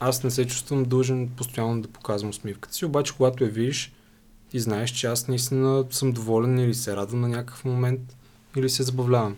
аз 0.00 0.24
не 0.24 0.30
се 0.30 0.46
чувствам 0.46 0.84
дължен 0.84 1.28
постоянно 1.28 1.82
да 1.82 1.88
показвам 1.88 2.30
усмивката 2.30 2.74
си, 2.74 2.84
обаче 2.84 3.14
когато 3.16 3.44
я 3.44 3.50
видиш, 3.50 3.92
ти 4.50 4.60
знаеш, 4.60 4.90
че 4.90 5.06
аз 5.06 5.28
наистина 5.28 5.84
съм 5.90 6.12
доволен 6.12 6.58
или 6.58 6.74
се 6.74 6.96
радвам 6.96 7.20
на 7.20 7.28
някакъв 7.28 7.64
момент, 7.64 8.00
или 8.56 8.70
се 8.70 8.82
забавлявам. 8.82 9.36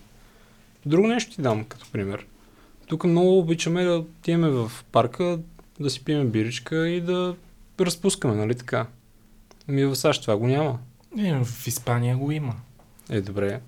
Друго 0.86 1.08
нещо 1.08 1.34
ти 1.34 1.42
дам 1.42 1.64
като 1.64 1.86
пример. 1.92 2.26
Тук 2.86 3.04
много 3.04 3.38
обичаме 3.38 3.84
да 3.84 3.96
отиваме 3.96 4.48
в 4.48 4.72
парка, 4.92 5.38
да 5.80 5.90
си 5.90 6.04
пием 6.04 6.30
биричка 6.30 6.88
и 6.88 7.00
да 7.00 7.36
разпускаме, 7.80 8.34
нали 8.34 8.54
така? 8.54 8.86
Ми 9.68 9.84
в 9.84 9.96
САЩ 9.96 10.22
това 10.22 10.36
го 10.36 10.46
няма. 10.46 10.78
Е, 11.18 11.44
в 11.44 11.66
Испания 11.66 12.16
го 12.16 12.30
има. 12.30 12.54
Е, 13.10 13.20
добре. 13.20 13.60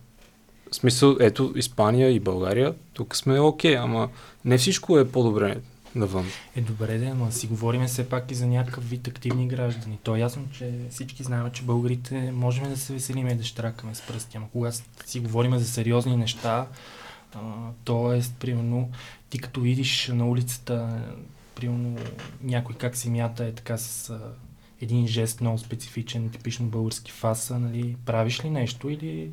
В 0.70 0.75
смисъл, 0.75 1.16
ето, 1.20 1.52
Испания 1.56 2.11
и 2.11 2.20
България, 2.20 2.75
тук 2.92 3.16
сме 3.16 3.40
окей, 3.40 3.76
ама 3.76 4.09
не 4.44 4.59
всичко 4.59 4.99
е 4.99 5.09
по-добре 5.09 5.61
навън. 5.94 6.26
Е, 6.56 6.61
добре, 6.61 6.99
да, 6.99 7.14
но 7.14 7.32
си 7.32 7.47
говорим 7.47 7.87
все 7.87 8.09
пак 8.09 8.30
и 8.30 8.35
за 8.35 8.47
някакъв 8.47 8.90
вид 8.90 9.09
активни 9.09 9.49
граждани. 9.49 9.99
То 10.02 10.16
е 10.16 10.20
ясно, 10.20 10.49
че 10.52 10.73
всички 10.90 11.23
знаем, 11.23 11.50
че 11.52 11.62
българите 11.62 12.32
можем 12.32 12.68
да 12.68 12.76
се 12.76 12.92
веселим 12.92 13.28
и 13.28 13.35
да 13.35 13.44
штракаме 13.44 13.94
с 13.94 14.00
пръсти, 14.00 14.37
ама 14.37 14.47
когато 14.52 14.76
си 15.06 15.20
говорим 15.20 15.59
за 15.59 15.64
сериозни 15.64 16.16
неща, 16.16 16.66
а, 17.35 17.40
т.е. 17.85 18.20
примерно, 18.40 18.90
ти 19.30 19.38
като 19.38 19.61
видиш 19.61 20.09
на 20.09 20.28
улицата, 20.28 21.02
примерно, 21.54 21.97
някой 22.42 22.75
как 22.75 22.97
се 22.97 23.11
мята 23.11 23.44
е 23.44 23.52
така 23.52 23.78
с 23.78 24.11
а, 24.11 24.20
един 24.80 25.06
жест 25.06 25.40
много 25.40 25.59
специфичен, 25.59 26.30
типично 26.30 26.66
български 26.66 27.12
фаса, 27.12 27.59
нали, 27.59 27.97
правиш 28.04 28.44
ли 28.44 28.50
нещо 28.50 28.90
или 28.90 29.30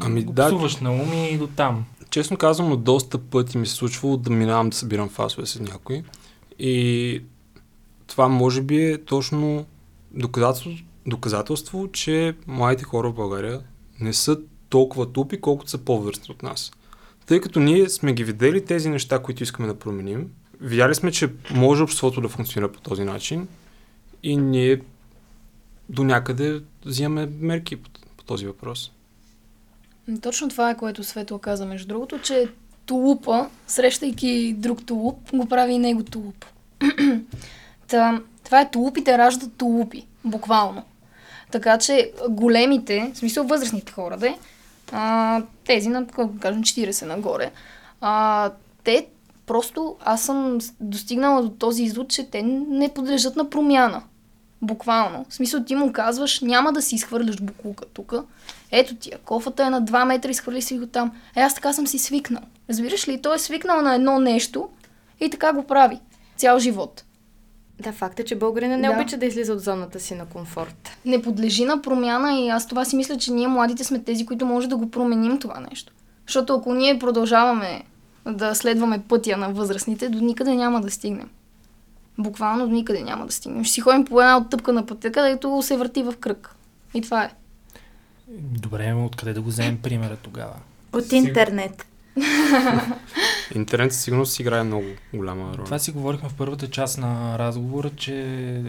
Ами 0.00 0.24
го 0.24 0.32
да. 0.32 0.68
на 0.80 0.92
ум 0.92 1.12
и 1.12 1.38
до 1.38 1.46
там. 1.46 1.84
Честно 2.10 2.36
казвам, 2.36 2.68
но 2.68 2.76
доста 2.76 3.18
пъти 3.18 3.58
ми 3.58 3.66
се 3.66 3.74
случвало 3.74 4.16
да 4.16 4.30
минавам 4.30 4.70
да 4.70 4.76
събирам 4.76 5.08
фасове 5.08 5.46
с 5.46 5.60
някой. 5.60 6.02
И 6.58 7.22
това 8.06 8.28
може 8.28 8.62
би 8.62 8.84
е 8.84 9.04
точно 9.04 9.66
доказателство, 10.10 10.70
доказателство, 11.06 11.88
че 11.92 12.34
младите 12.46 12.84
хора 12.84 13.10
в 13.10 13.14
България 13.14 13.60
не 14.00 14.12
са 14.12 14.38
толкова 14.68 15.12
тупи, 15.12 15.40
колкото 15.40 15.70
са 15.70 15.78
по-възрастни 15.78 16.32
от 16.32 16.42
нас. 16.42 16.72
Тъй 17.26 17.40
като 17.40 17.60
ние 17.60 17.88
сме 17.88 18.12
ги 18.12 18.24
видели 18.24 18.64
тези 18.64 18.88
неща, 18.88 19.22
които 19.22 19.42
искаме 19.42 19.68
да 19.68 19.78
променим, 19.78 20.30
видяли 20.60 20.94
сме, 20.94 21.12
че 21.12 21.32
може 21.54 21.82
обществото 21.82 22.20
да 22.20 22.28
функционира 22.28 22.72
по 22.72 22.80
този 22.80 23.04
начин 23.04 23.48
и 24.22 24.36
ние 24.36 24.80
до 25.88 26.04
някъде 26.04 26.62
взимаме 26.86 27.28
мерки 27.40 27.76
по, 27.76 27.90
по 28.16 28.24
този 28.24 28.46
въпрос. 28.46 28.92
Точно 30.22 30.48
това 30.48 30.70
е, 30.70 30.76
което 30.76 31.04
Светла 31.04 31.38
каза, 31.38 31.66
между 31.66 31.88
другото, 31.88 32.18
че 32.18 32.48
тулупа, 32.86 33.48
срещайки 33.66 34.54
друг 34.58 34.86
тулуп, 34.86 35.30
го 35.34 35.46
прави 35.46 35.72
и 35.72 35.78
него 35.78 36.02
тулуп. 36.02 36.44
Та, 37.88 38.20
това 38.44 38.60
е 38.60 38.70
тулупите 38.70 39.18
раждат 39.18 39.56
тулупи, 39.56 40.06
буквално. 40.24 40.82
Така 41.50 41.78
че 41.78 42.12
големите, 42.28 43.10
в 43.14 43.18
смисъл 43.18 43.44
възрастните 43.44 43.92
хора, 43.92 44.16
де, 44.16 44.38
а, 44.92 45.42
тези 45.64 45.88
на, 45.88 46.02
да 46.04 46.40
кажем, 46.40 46.62
40 46.62 47.06
нагоре, 47.06 47.50
а, 48.00 48.50
те 48.84 49.06
просто, 49.46 49.96
аз 50.04 50.22
съм 50.22 50.58
достигнала 50.80 51.42
до 51.42 51.48
този 51.48 51.82
извод, 51.82 52.08
че 52.08 52.30
те 52.30 52.42
не 52.42 52.94
подлежат 52.94 53.36
на 53.36 53.50
промяна. 53.50 54.02
Буквално. 54.62 55.26
В 55.28 55.34
смисъл 55.34 55.64
ти 55.64 55.74
му 55.74 55.92
казваш, 55.92 56.40
няма 56.40 56.72
да 56.72 56.82
си 56.82 56.94
изхвърляш 56.94 57.36
буклука 57.40 57.84
тук. 57.94 58.14
Ето 58.70 58.94
ти, 58.94 59.10
кофата 59.24 59.64
е 59.64 59.70
на 59.70 59.82
2 59.82 60.04
метра, 60.04 60.30
изхвърли 60.30 60.62
си 60.62 60.78
го 60.78 60.86
там. 60.86 61.12
Е, 61.36 61.40
аз 61.40 61.54
така 61.54 61.72
съм 61.72 61.86
си 61.86 61.98
свикнал. 61.98 62.42
Разбираш 62.70 63.08
ли? 63.08 63.22
Той 63.22 63.36
е 63.36 63.38
свикнал 63.38 63.82
на 63.82 63.94
едно 63.94 64.18
нещо 64.18 64.68
и 65.20 65.30
така 65.30 65.52
го 65.52 65.62
прави. 65.66 66.00
Цял 66.36 66.58
живот. 66.58 67.04
Да, 67.80 67.92
факт 67.92 68.20
е, 68.20 68.24
че 68.24 68.36
българина 68.36 68.76
не 68.76 68.88
Да. 68.88 68.94
обича 68.94 69.16
да 69.16 69.26
излиза 69.26 69.52
от 69.52 69.60
зоната 69.60 70.00
си 70.00 70.14
на 70.14 70.26
комфорт. 70.26 70.90
Не 71.04 71.22
подлежи 71.22 71.64
на 71.64 71.82
промяна 71.82 72.40
и 72.40 72.48
аз 72.48 72.66
това 72.66 72.84
си 72.84 72.96
мисля, 72.96 73.16
че 73.16 73.32
ние 73.32 73.48
младите 73.48 73.84
сме 73.84 73.98
тези, 73.98 74.26
които 74.26 74.46
може 74.46 74.68
да 74.68 74.76
го 74.76 74.90
променим 74.90 75.38
това 75.38 75.60
нещо. 75.70 75.92
Защото 76.26 76.54
ако 76.54 76.74
ние 76.74 76.98
продължаваме 76.98 77.82
да 78.26 78.54
следваме 78.54 79.02
пътя 79.08 79.36
на 79.36 79.52
възрастните, 79.52 80.08
до 80.08 80.20
никъде 80.20 80.54
няма 80.54 80.80
да 80.80 80.90
стигнем. 80.90 81.28
Буквално 82.20 82.66
до 82.66 82.72
никъде 82.72 83.02
няма 83.02 83.26
да 83.26 83.32
стигнем. 83.32 83.64
Ще 83.64 83.74
си 83.74 83.80
ходим 83.80 84.04
по 84.04 84.20
една 84.20 84.36
оттъпка 84.36 84.72
на 84.72 84.86
пътя, 84.86 85.12
където 85.12 85.62
се 85.62 85.76
върти 85.76 86.02
в 86.02 86.14
кръг. 86.20 86.54
И 86.94 87.02
това 87.02 87.24
е. 87.24 87.30
Добре, 88.38 88.92
откъде 88.94 89.32
да 89.32 89.42
го 89.42 89.48
вземем 89.48 89.82
примера 89.82 90.16
тогава? 90.16 90.54
От 90.92 91.12
интернет. 91.12 91.86
Интернет 93.54 93.92
със 93.92 94.02
сигурност 94.02 94.32
си 94.32 94.42
играе 94.42 94.62
много 94.62 94.84
голяма 95.14 95.54
роля. 95.56 95.64
Това 95.64 95.78
си 95.78 95.90
говорихме 95.90 96.28
в 96.28 96.34
първата 96.34 96.70
част 96.70 96.98
на 96.98 97.38
разговора, 97.38 97.90
че 97.96 98.62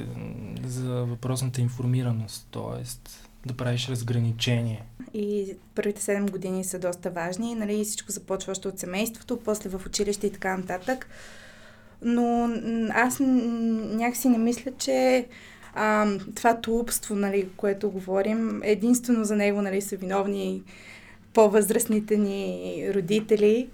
за 0.66 0.90
въпросната 0.90 1.62
информираност, 1.62 2.48
т.е. 2.52 2.84
да 3.46 3.54
правиш 3.54 3.90
разграничение. 3.90 4.84
И 5.14 5.56
първите 5.76 6.02
7 6.02 6.32
години 6.32 6.64
са 6.64 6.80
доста 6.80 7.10
важни. 7.10 7.56
Нали, 7.56 7.84
всичко 7.84 8.12
започва 8.12 8.52
още 8.52 8.68
от 8.68 8.80
семейството, 8.80 9.40
после 9.46 9.70
в 9.70 9.86
училище 9.86 10.28
и 10.28 10.34
така 10.34 10.58
нататък. 10.58 11.08
Но 12.02 12.50
аз 12.94 13.20
някакси 13.20 14.30
не 14.30 14.38
мисля, 14.38 14.72
че 14.78 15.26
а, 15.76 16.08
това 16.36 16.58
тулупство, 16.58 17.16
нали, 17.16 17.48
което 17.58 17.92
говорим, 17.92 18.62
единствено 18.64 19.24
за 19.24 19.36
него 19.36 19.62
нали, 19.62 19.82
са 19.82 19.96
виновни 19.96 20.64
по-възрастните 21.34 22.18
ни 22.18 22.86
родители. 22.96 23.70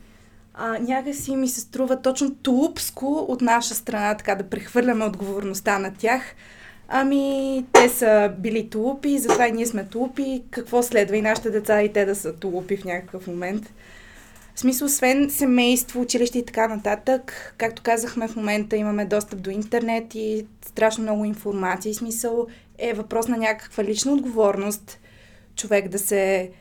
А, 0.54 0.80
някакси 0.80 1.36
ми 1.36 1.48
се 1.48 1.62
струва 1.62 2.02
точно 2.02 2.36
тулупско 2.36 3.26
от 3.28 3.42
наша 3.42 3.76
страна, 3.76 4.16
така 4.18 4.36
да 4.36 4.44
прехвърляме 4.44 5.06
отговорността 5.06 5.80
на 5.80 5.94
тях. 5.94 6.22
Ами, 6.88 7.66
те 7.74 7.90
са 7.90 8.34
били 8.40 8.70
тулупи, 8.70 9.18
затова 9.18 9.48
и 9.48 9.52
ние 9.52 9.66
сме 9.66 9.86
тулупи. 9.86 10.44
Какво 10.52 10.84
следва 10.84 11.18
и 11.18 11.22
нашите 11.22 11.50
деца 11.50 11.84
и 11.84 11.94
те 11.94 12.06
да 12.06 12.16
са 12.16 12.34
тулупи 12.34 12.78
в 12.78 12.86
някакъв 12.86 13.28
момент? 13.28 13.74
В 14.58 14.60
смисъл, 14.60 14.86
освен 14.86 15.30
семейство, 15.30 16.02
училище 16.02 16.40
и 16.40 16.46
така 16.46 16.68
нататък, 16.68 17.54
както 17.58 17.82
казахме, 17.82 18.28
в 18.28 18.36
момента 18.36 18.76
имаме 18.76 19.06
достъп 19.06 19.42
до 19.42 19.50
интернет 19.50 20.16
и 20.16 20.46
страшно 20.66 21.04
много 21.04 21.26
информация. 21.26 21.90
И 21.90 21.94
смисъл 21.94 22.48
е 22.78 22.94
въпрос 22.94 23.28
на 23.28 23.38
някаква 23.38 23.84
лична 23.84 24.14
отговорност 24.14 25.00
човек 25.56 25.88
да 25.88 26.00
се 26.00 26.52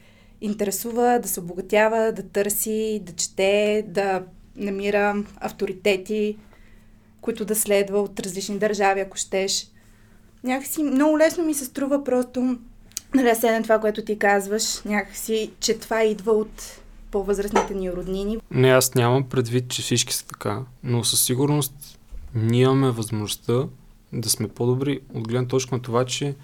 интересува, 0.40 1.18
да 1.22 1.28
се 1.28 1.40
обогатява, 1.40 2.12
да 2.12 2.22
търси, 2.22 3.02
да 3.04 3.12
чете, 3.12 3.84
да 3.88 4.22
намира 4.56 5.24
авторитети, 5.40 6.38
които 7.20 7.44
да 7.44 7.54
следва 7.54 8.00
от 8.00 8.20
различни 8.20 8.58
държави, 8.58 9.00
ако 9.00 9.16
щеш. 9.16 9.70
Някакси 10.44 10.82
много 10.82 11.18
лесно 11.18 11.44
ми 11.44 11.54
се 11.54 11.64
струва 11.64 12.04
просто 12.04 12.58
нали, 13.14 13.62
това, 13.62 13.78
което 13.78 14.04
ти 14.04 14.18
казваш, 14.18 14.82
някакси, 14.84 15.50
че 15.60 15.78
това 15.78 16.04
идва 16.04 16.32
от 16.32 16.80
по-възрастните 17.16 17.74
ни 17.74 17.92
роднини. 17.92 18.38
Не, 18.50 18.68
аз 18.68 18.94
нямам 18.94 19.28
предвид, 19.28 19.68
че 19.68 19.82
всички 19.82 20.14
са 20.14 20.26
така, 20.26 20.62
но 20.82 21.04
със 21.04 21.24
сигурност 21.24 21.98
ние 22.34 22.62
имаме 22.62 22.90
възможността 22.90 23.64
да 24.12 24.30
сме 24.30 24.48
по-добри 24.48 25.00
от 25.14 25.28
гледна 25.28 25.48
точка 25.48 25.74
на 25.74 25.82
това, 25.82 26.04
че 26.04 26.34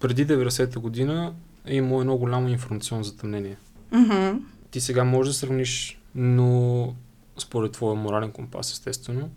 преди 0.00 0.26
90-та 0.26 0.80
година 0.80 1.34
е 1.66 1.76
имало 1.76 2.00
едно 2.00 2.16
голямо 2.16 2.48
информационно 2.48 3.04
затъмнение. 3.04 3.56
Мгм. 3.92 4.38
Ти 4.70 4.80
сега 4.80 5.04
можеш 5.04 5.32
да 5.32 5.38
сравниш, 5.38 6.00
но 6.14 6.94
според 7.38 7.72
твоя 7.72 7.94
морален 7.94 8.32
компас, 8.32 8.72
естествено, 8.72 9.30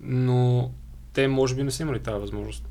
но 0.00 0.70
те 1.12 1.28
може 1.28 1.54
би 1.54 1.62
не 1.62 1.70
са 1.70 1.82
имали 1.82 2.00
тази 2.00 2.20
възможност. 2.20 2.64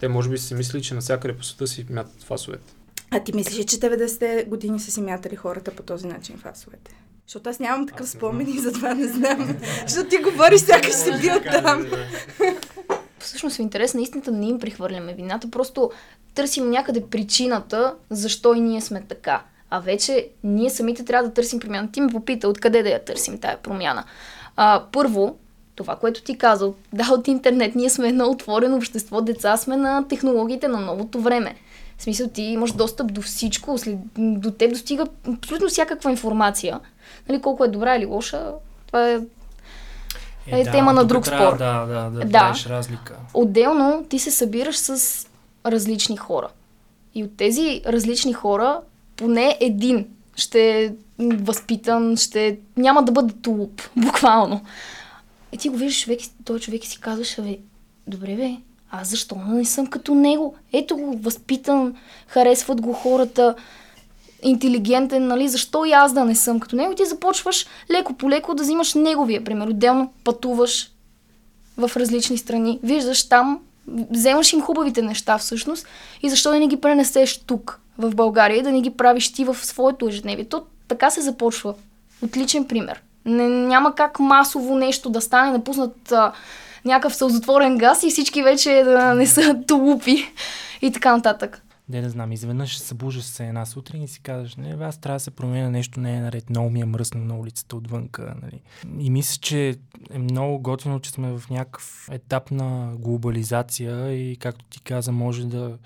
Те 0.00 0.08
може 0.08 0.30
би 0.30 0.38
си 0.38 0.54
мислили, 0.54 0.82
че 0.82 0.94
навсякъде 0.94 1.36
по 1.36 1.44
света 1.44 1.66
си 1.66 1.86
мятат 1.90 2.22
фасовете. 2.22 2.72
А 3.14 3.20
ти 3.20 3.36
мислиш, 3.36 3.64
че 3.64 3.76
90-те 3.76 4.44
години 4.48 4.80
са 4.80 4.90
си 4.90 5.02
мятали 5.02 5.36
хората 5.36 5.70
по 5.70 5.82
този 5.82 6.06
начин 6.06 6.36
в 6.36 6.46
асовете? 6.46 6.96
Защото 7.26 7.50
аз 7.50 7.60
нямам 7.60 7.86
такъв 7.86 8.08
спомен 8.08 8.48
и 8.48 8.58
затова 8.58 8.94
не 8.94 9.08
знам. 9.08 9.56
Защото 9.86 10.08
ти 10.08 10.16
говориш, 10.16 10.60
сякаш 10.60 10.92
си 10.92 11.10
бил 11.20 11.34
там. 11.52 11.86
Всъщност 13.18 13.56
в 13.56 13.60
интерес 13.60 13.94
на 13.94 14.02
истината 14.02 14.32
не 14.32 14.46
им 14.46 14.58
прихвърляме 14.58 15.14
вината, 15.14 15.50
просто 15.50 15.90
търсим 16.34 16.70
някъде 16.70 17.06
причината, 17.06 17.94
защо 18.10 18.54
и 18.54 18.60
ние 18.60 18.80
сме 18.80 19.02
така. 19.08 19.42
А 19.70 19.80
вече 19.80 20.28
ние 20.44 20.70
самите 20.70 21.04
трябва 21.04 21.28
да 21.28 21.34
търсим 21.34 21.60
промяна. 21.60 21.92
Ти 21.92 22.00
ме 22.00 22.12
попита 22.12 22.48
откъде 22.48 22.82
да 22.82 22.88
я 22.88 23.04
търсим 23.04 23.38
тая 23.38 23.58
промяна. 23.62 24.04
А, 24.56 24.84
първо, 24.92 25.38
това, 25.74 25.96
което 25.96 26.22
ти 26.22 26.38
казал, 26.38 26.74
да, 26.92 27.12
от 27.12 27.28
интернет 27.28 27.74
ние 27.74 27.90
сме 27.90 28.08
едно 28.08 28.30
отворено 28.30 28.76
общество, 28.76 29.20
деца 29.20 29.56
сме 29.56 29.76
на 29.76 30.08
технологиите 30.08 30.68
на 30.68 30.80
новото 30.80 31.20
време. 31.20 31.56
В 31.98 32.02
смисъл, 32.02 32.28
ти 32.28 32.42
имаш 32.42 32.72
достъп 32.72 33.12
до 33.12 33.22
всичко, 33.22 33.78
след, 33.78 33.98
до 34.18 34.50
теб 34.50 34.70
достига 34.70 35.06
абсолютно 35.28 35.68
всякаква 35.68 36.10
информация. 36.10 36.80
Нали, 37.28 37.40
колко 37.40 37.64
е 37.64 37.68
добра 37.68 37.96
или 37.96 38.06
лоша, 38.06 38.52
това 38.86 39.10
е 39.10 39.20
е, 40.46 40.64
да, 40.64 40.70
тема 40.70 40.92
на 40.92 41.00
тук 41.00 41.08
друг 41.08 41.24
трябва 41.24 41.46
спор. 41.46 41.58
Да, 41.58 41.86
да, 41.86 42.10
да, 42.10 42.24
Да. 42.24 42.38
правиш 42.38 42.66
разлика. 42.66 43.16
Отделно 43.34 44.04
ти 44.08 44.18
се 44.18 44.30
събираш 44.30 44.76
с 44.76 45.26
различни 45.66 46.16
хора. 46.16 46.48
И 47.14 47.24
от 47.24 47.36
тези 47.36 47.82
различни 47.86 48.32
хора 48.32 48.80
поне 49.16 49.56
един 49.60 50.06
ще 50.36 50.84
е 50.84 50.92
възпитан, 51.18 52.16
ще 52.16 52.58
няма 52.76 53.02
да 53.02 53.12
бъде 53.12 53.34
тулуп, 53.42 53.82
буквално. 53.96 54.64
И 55.52 55.58
ти 55.58 55.68
го 55.68 55.76
виждаш 55.76 56.02
човек, 56.02 56.20
той 56.44 56.60
човек 56.60 56.84
и 56.84 56.88
си 56.88 57.00
казваш, 57.00 57.40
бе, 57.40 57.58
добре 58.06 58.36
бе, 58.36 58.56
аз 59.00 59.08
защо 59.08 59.36
не 59.48 59.64
съм 59.64 59.86
като 59.86 60.14
него? 60.14 60.54
Ето 60.72 60.96
го, 60.96 61.18
възпитан, 61.18 61.94
харесват 62.26 62.80
го 62.80 62.92
хората, 62.92 63.54
интелигентен, 64.42 65.26
нали? 65.26 65.48
Защо 65.48 65.84
и 65.84 65.92
аз 65.92 66.12
да 66.12 66.24
не 66.24 66.34
съм 66.34 66.60
като 66.60 66.76
него? 66.76 66.92
И 66.92 66.96
ти 66.96 67.04
започваш 67.04 67.66
леко 67.90 68.14
по 68.14 68.30
леко 68.30 68.54
да 68.54 68.62
взимаш 68.62 68.94
неговия 68.94 69.44
пример. 69.44 69.68
Отделно 69.68 70.12
пътуваш, 70.24 70.90
в 71.76 71.90
различни 71.96 72.38
страни. 72.38 72.78
Виждаш 72.82 73.28
там, 73.28 73.60
вземаш 74.10 74.52
им 74.52 74.62
хубавите 74.62 75.02
неща 75.02 75.38
всъщност 75.38 75.86
и 76.22 76.30
защо 76.30 76.50
да 76.50 76.58
не 76.58 76.66
ги 76.66 76.80
пренесеш 76.80 77.38
тук, 77.38 77.80
в 77.98 78.14
България, 78.14 78.62
да 78.62 78.72
не 78.72 78.80
ги 78.80 78.90
правиш 78.90 79.32
ти 79.32 79.44
в 79.44 79.56
своето 79.62 80.08
ежедневие. 80.08 80.44
То 80.44 80.62
така 80.88 81.10
се 81.10 81.20
започва. 81.20 81.74
Отличен 82.22 82.64
пример. 82.64 83.02
Не, 83.24 83.48
няма 83.48 83.94
как 83.94 84.18
масово 84.18 84.76
нещо 84.76 85.10
да 85.10 85.20
стане, 85.20 85.50
напуснат 85.50 86.12
а, 86.12 86.32
някакъв 86.84 87.14
сълзотворен 87.14 87.78
газ 87.78 88.02
и 88.02 88.10
всички 88.10 88.42
вече 88.42 88.82
да 88.84 89.14
не 89.14 89.26
са 89.26 89.60
тулупи 89.66 90.32
и 90.82 90.92
така 90.92 91.16
нататък. 91.16 91.62
Не, 91.88 92.00
не 92.00 92.08
знам, 92.08 92.32
изведнъж 92.32 92.78
събуждаш 92.78 93.24
се 93.24 93.46
една 93.46 93.66
сутрин 93.66 94.02
и 94.02 94.08
си 94.08 94.20
казваш, 94.20 94.56
не, 94.56 94.76
бе, 94.76 94.84
аз 94.84 94.98
трябва 94.98 95.16
да 95.16 95.20
се 95.20 95.30
променя 95.30 95.70
нещо, 95.70 96.00
не 96.00 96.16
е 96.16 96.20
наред, 96.20 96.50
много 96.50 96.70
ми 96.70 96.80
е 96.80 96.84
мръсно 96.84 97.24
на 97.24 97.38
улицата 97.38 97.76
отвънка. 97.76 98.34
Нали. 98.42 98.60
И 98.98 99.10
мисля, 99.10 99.38
че 99.40 99.76
е 100.10 100.18
много 100.18 100.58
готино, 100.58 101.00
че 101.00 101.10
сме 101.10 101.38
в 101.38 101.50
някакъв 101.50 102.08
етап 102.12 102.50
на 102.50 102.92
глобализация 102.98 104.12
и 104.12 104.36
както 104.36 104.64
ти 104.64 104.80
каза, 104.80 105.12
може 105.12 105.46
да 105.46 105.78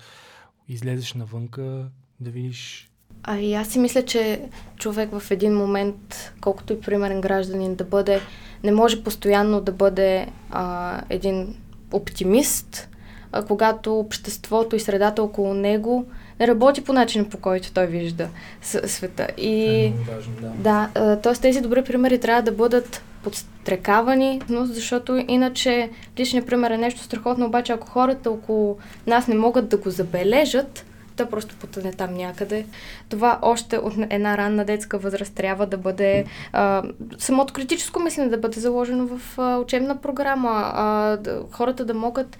излезеш 0.67 1.13
навънка, 1.13 1.85
да 2.19 2.29
видиш 2.31 2.89
А 3.23 3.37
и 3.37 3.53
аз 3.53 3.67
си 3.67 3.79
мисля, 3.79 4.05
че 4.05 4.41
човек 4.77 5.09
в 5.19 5.31
един 5.31 5.57
момент, 5.57 6.33
колкото 6.41 6.73
и 6.73 6.81
примерен 6.81 7.21
гражданин 7.21 7.75
да 7.75 7.83
бъде, 7.83 8.21
не 8.63 8.71
може 8.71 9.03
постоянно 9.03 9.61
да 9.61 9.71
бъде 9.71 10.27
а, 10.51 11.01
един 11.09 11.55
оптимист, 11.91 12.89
а, 13.31 13.45
когато 13.45 13.99
обществото 13.99 14.75
и 14.75 14.79
средата 14.79 15.23
около 15.23 15.53
него 15.53 16.05
не 16.39 16.47
работи 16.47 16.83
по 16.83 16.93
начина, 16.93 17.29
по 17.29 17.37
който 17.37 17.73
той 17.73 17.87
вижда 17.87 18.27
света. 18.61 19.27
И... 19.37 19.85
е 19.85 19.89
много 19.89 20.11
важно, 20.11 20.33
да. 20.41 20.89
Да, 20.93 21.15
т.е. 21.15 21.33
тези 21.33 21.61
добри 21.61 21.83
примери 21.83 22.19
трябва 22.19 22.41
да 22.41 22.51
бъдат 22.51 23.03
подстрекавани, 23.23 24.41
но 24.49 24.65
защото 24.65 25.25
иначе 25.27 25.89
личният 26.19 26.47
пример 26.47 26.71
е 26.71 26.77
нещо 26.77 27.03
страхотно, 27.03 27.45
обаче 27.45 27.71
ако 27.71 27.87
хората 27.87 28.31
около 28.31 28.77
нас 29.07 29.27
не 29.27 29.35
могат 29.35 29.69
да 29.69 29.77
го 29.77 29.89
забележат, 29.89 30.85
то 31.23 31.29
просто 31.29 31.55
потъне 31.55 31.93
там 31.93 32.13
някъде. 32.13 32.65
Това 33.09 33.39
още 33.41 33.77
от 33.77 33.93
една 34.09 34.37
ранна 34.37 34.65
детска 34.65 34.97
възраст 34.97 35.33
трябва 35.33 35.65
да 35.65 35.77
бъде 35.77 36.25
а, 36.53 36.83
самото 37.17 37.53
критическо 37.53 37.99
мислене 37.99 38.29
да 38.29 38.37
бъде 38.37 38.59
заложено 38.59 39.07
в 39.07 39.39
а, 39.39 39.57
учебна 39.57 40.01
програма, 40.01 40.71
а, 40.73 41.17
да, 41.17 41.41
хората 41.51 41.85
да 41.85 41.93
могат 41.93 42.37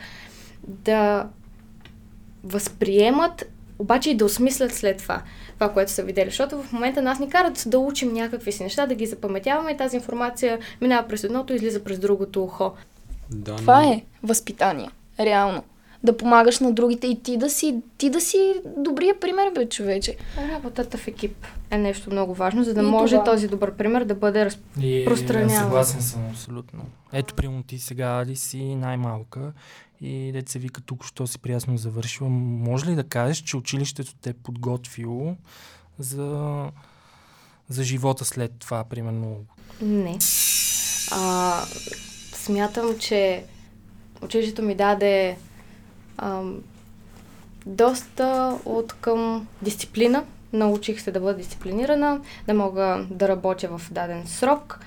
да 0.67 1.27
възприемат, 2.43 3.45
обаче 3.79 4.09
и 4.09 4.17
да 4.17 4.25
осмислят 4.25 4.73
след 4.73 4.97
това 4.97 5.21
това, 5.59 5.73
което 5.73 5.91
са 5.91 6.03
видели. 6.03 6.29
Защото 6.29 6.61
в 6.61 6.73
момента 6.73 7.01
нас 7.01 7.19
ни 7.19 7.29
карат 7.29 7.63
да 7.67 7.79
учим 7.79 8.13
някакви 8.13 8.51
си 8.51 8.63
неща, 8.63 8.85
да 8.85 8.95
ги 8.95 9.05
запаметяваме 9.05 9.71
и 9.71 9.77
тази 9.77 9.95
информация 9.95 10.59
минава 10.81 11.07
през 11.07 11.23
едното 11.23 11.53
и 11.53 11.55
излиза 11.55 11.83
през 11.83 11.99
другото 11.99 12.43
ухо. 12.43 12.71
Да, 13.31 13.55
Това 13.55 13.81
но- 13.81 13.91
е 13.91 14.03
възпитание. 14.23 14.89
Реално. 15.19 15.63
Да 16.03 16.17
помагаш 16.17 16.59
на 16.59 16.71
другите 16.73 17.07
и 17.07 17.23
ти 17.23 17.37
да 17.37 17.49
си, 17.49 17.75
ти 17.97 18.09
да 18.09 18.21
си 18.21 18.53
добрия 18.77 19.19
пример, 19.19 19.51
бе, 19.55 19.69
човече. 19.69 20.17
Работата 20.37 20.97
в 20.97 21.07
екип 21.07 21.45
е 21.71 21.77
нещо 21.77 22.11
много 22.11 22.33
важно, 22.33 22.63
за 22.63 22.73
да 22.73 22.81
И 22.81 22.83
може 22.85 23.15
това. 23.15 23.23
този 23.23 23.47
добър 23.47 23.73
пример 23.73 24.03
да 24.05 24.15
бъде 24.15 24.45
разп... 24.45 24.59
И, 24.81 24.99
Разпространява. 24.99 25.59
Съгласен 25.59 26.01
съм 26.01 26.27
абсолютно. 26.29 26.85
Ето, 27.13 27.33
примерно 27.33 27.63
ти 27.63 27.79
сега 27.79 28.25
ли 28.25 28.35
си 28.35 28.75
най-малка 28.75 29.51
и 30.01 30.31
дете 30.31 30.51
се 30.51 30.59
вика 30.59 30.81
тук, 30.81 31.05
що 31.05 31.27
си 31.27 31.39
приясно 31.39 31.77
завършила. 31.77 32.29
Може 32.29 32.85
ли 32.85 32.95
да 32.95 33.03
кажеш, 33.03 33.37
че 33.37 33.57
училището 33.57 34.13
те 34.21 34.29
е 34.29 34.33
подготвило 34.33 35.35
за, 35.99 36.65
за 37.69 37.83
живота 37.83 38.25
след 38.25 38.51
това, 38.59 38.83
примерно? 38.83 39.35
Не. 39.81 40.17
А, 41.11 41.61
смятам, 42.33 42.99
че 42.99 43.43
училището 44.21 44.61
ми 44.61 44.75
даде 44.75 45.37
ам, 46.21 46.55
доста 47.65 48.57
от 48.65 48.93
към 48.93 49.47
дисциплина. 49.61 50.23
Научих 50.53 51.01
се 51.01 51.11
да 51.11 51.19
бъда 51.19 51.33
дисциплинирана, 51.33 52.21
да 52.47 52.53
мога 52.53 53.05
да 53.09 53.27
работя 53.27 53.77
в 53.77 53.81
даден 53.91 54.27
срок, 54.27 54.79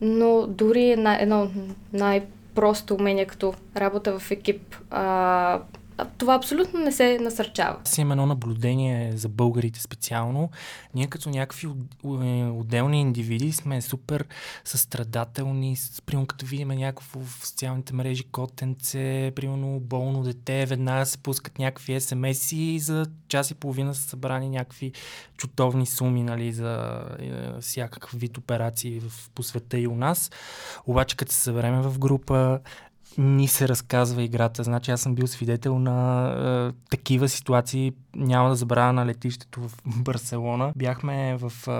но 0.00 0.46
дори 0.46 0.90
една, 0.90 1.20
едно 1.20 1.50
най-просто 1.92 2.94
умение 2.94 3.24
като 3.24 3.54
работа 3.76 4.18
в 4.18 4.30
екип, 4.30 4.76
а, 4.90 5.00
а, 5.00 5.60
това 6.18 6.34
абсолютно 6.34 6.80
не 6.80 6.92
се 6.92 7.18
насърчава. 7.18 7.76
Аз 7.84 7.98
имам 7.98 8.12
едно 8.12 8.26
наблюдение 8.26 9.12
за 9.16 9.28
българите 9.28 9.80
специално. 9.80 10.50
Ние 10.94 11.06
като 11.06 11.30
някакви 11.30 11.66
е, 12.04 12.44
отделни 12.44 13.00
индивиди 13.00 13.52
сме 13.52 13.82
супер 13.82 14.24
състрадателни. 14.64 15.76
Примерно 16.06 16.26
като 16.26 16.46
видим 16.46 16.68
някакво 16.68 17.20
в 17.20 17.46
социалните 17.46 17.94
мрежи 17.94 18.24
котенце, 18.24 19.32
примерно 19.36 19.80
болно 19.80 20.22
дете, 20.22 20.66
веднага 20.66 21.06
се 21.06 21.18
пускат 21.18 21.58
някакви 21.58 22.00
смс 22.00 22.52
и 22.52 22.78
за 22.78 23.06
час 23.28 23.50
и 23.50 23.54
половина 23.54 23.94
са 23.94 24.02
събрани 24.02 24.48
някакви 24.48 24.92
чутовни 25.36 25.86
суми 25.86 26.22
нали, 26.22 26.52
за 26.52 27.04
е, 27.18 27.60
всякакъв 27.60 28.20
вид 28.20 28.38
операции 28.38 29.00
в, 29.00 29.30
по 29.34 29.42
света 29.42 29.78
и 29.78 29.86
у 29.86 29.96
нас. 29.96 30.30
Обаче 30.86 31.16
като 31.16 31.32
се 31.32 31.40
събереме 31.40 31.82
в 31.82 31.98
група, 31.98 32.60
ни 33.18 33.48
се 33.48 33.68
разказва 33.68 34.22
играта. 34.22 34.62
Значи 34.62 34.90
аз 34.90 35.00
съм 35.00 35.14
бил 35.14 35.26
свидетел 35.26 35.78
на 35.78 36.28
е, 36.28 36.72
такива 36.90 37.28
ситуации. 37.28 37.92
Няма 38.16 38.48
да 38.48 38.54
забравя 38.54 38.92
на 38.92 39.06
летището 39.06 39.68
в 39.68 39.72
Барселона. 39.86 40.72
Бяхме 40.76 41.36
в 41.40 41.52
е, 41.68 41.70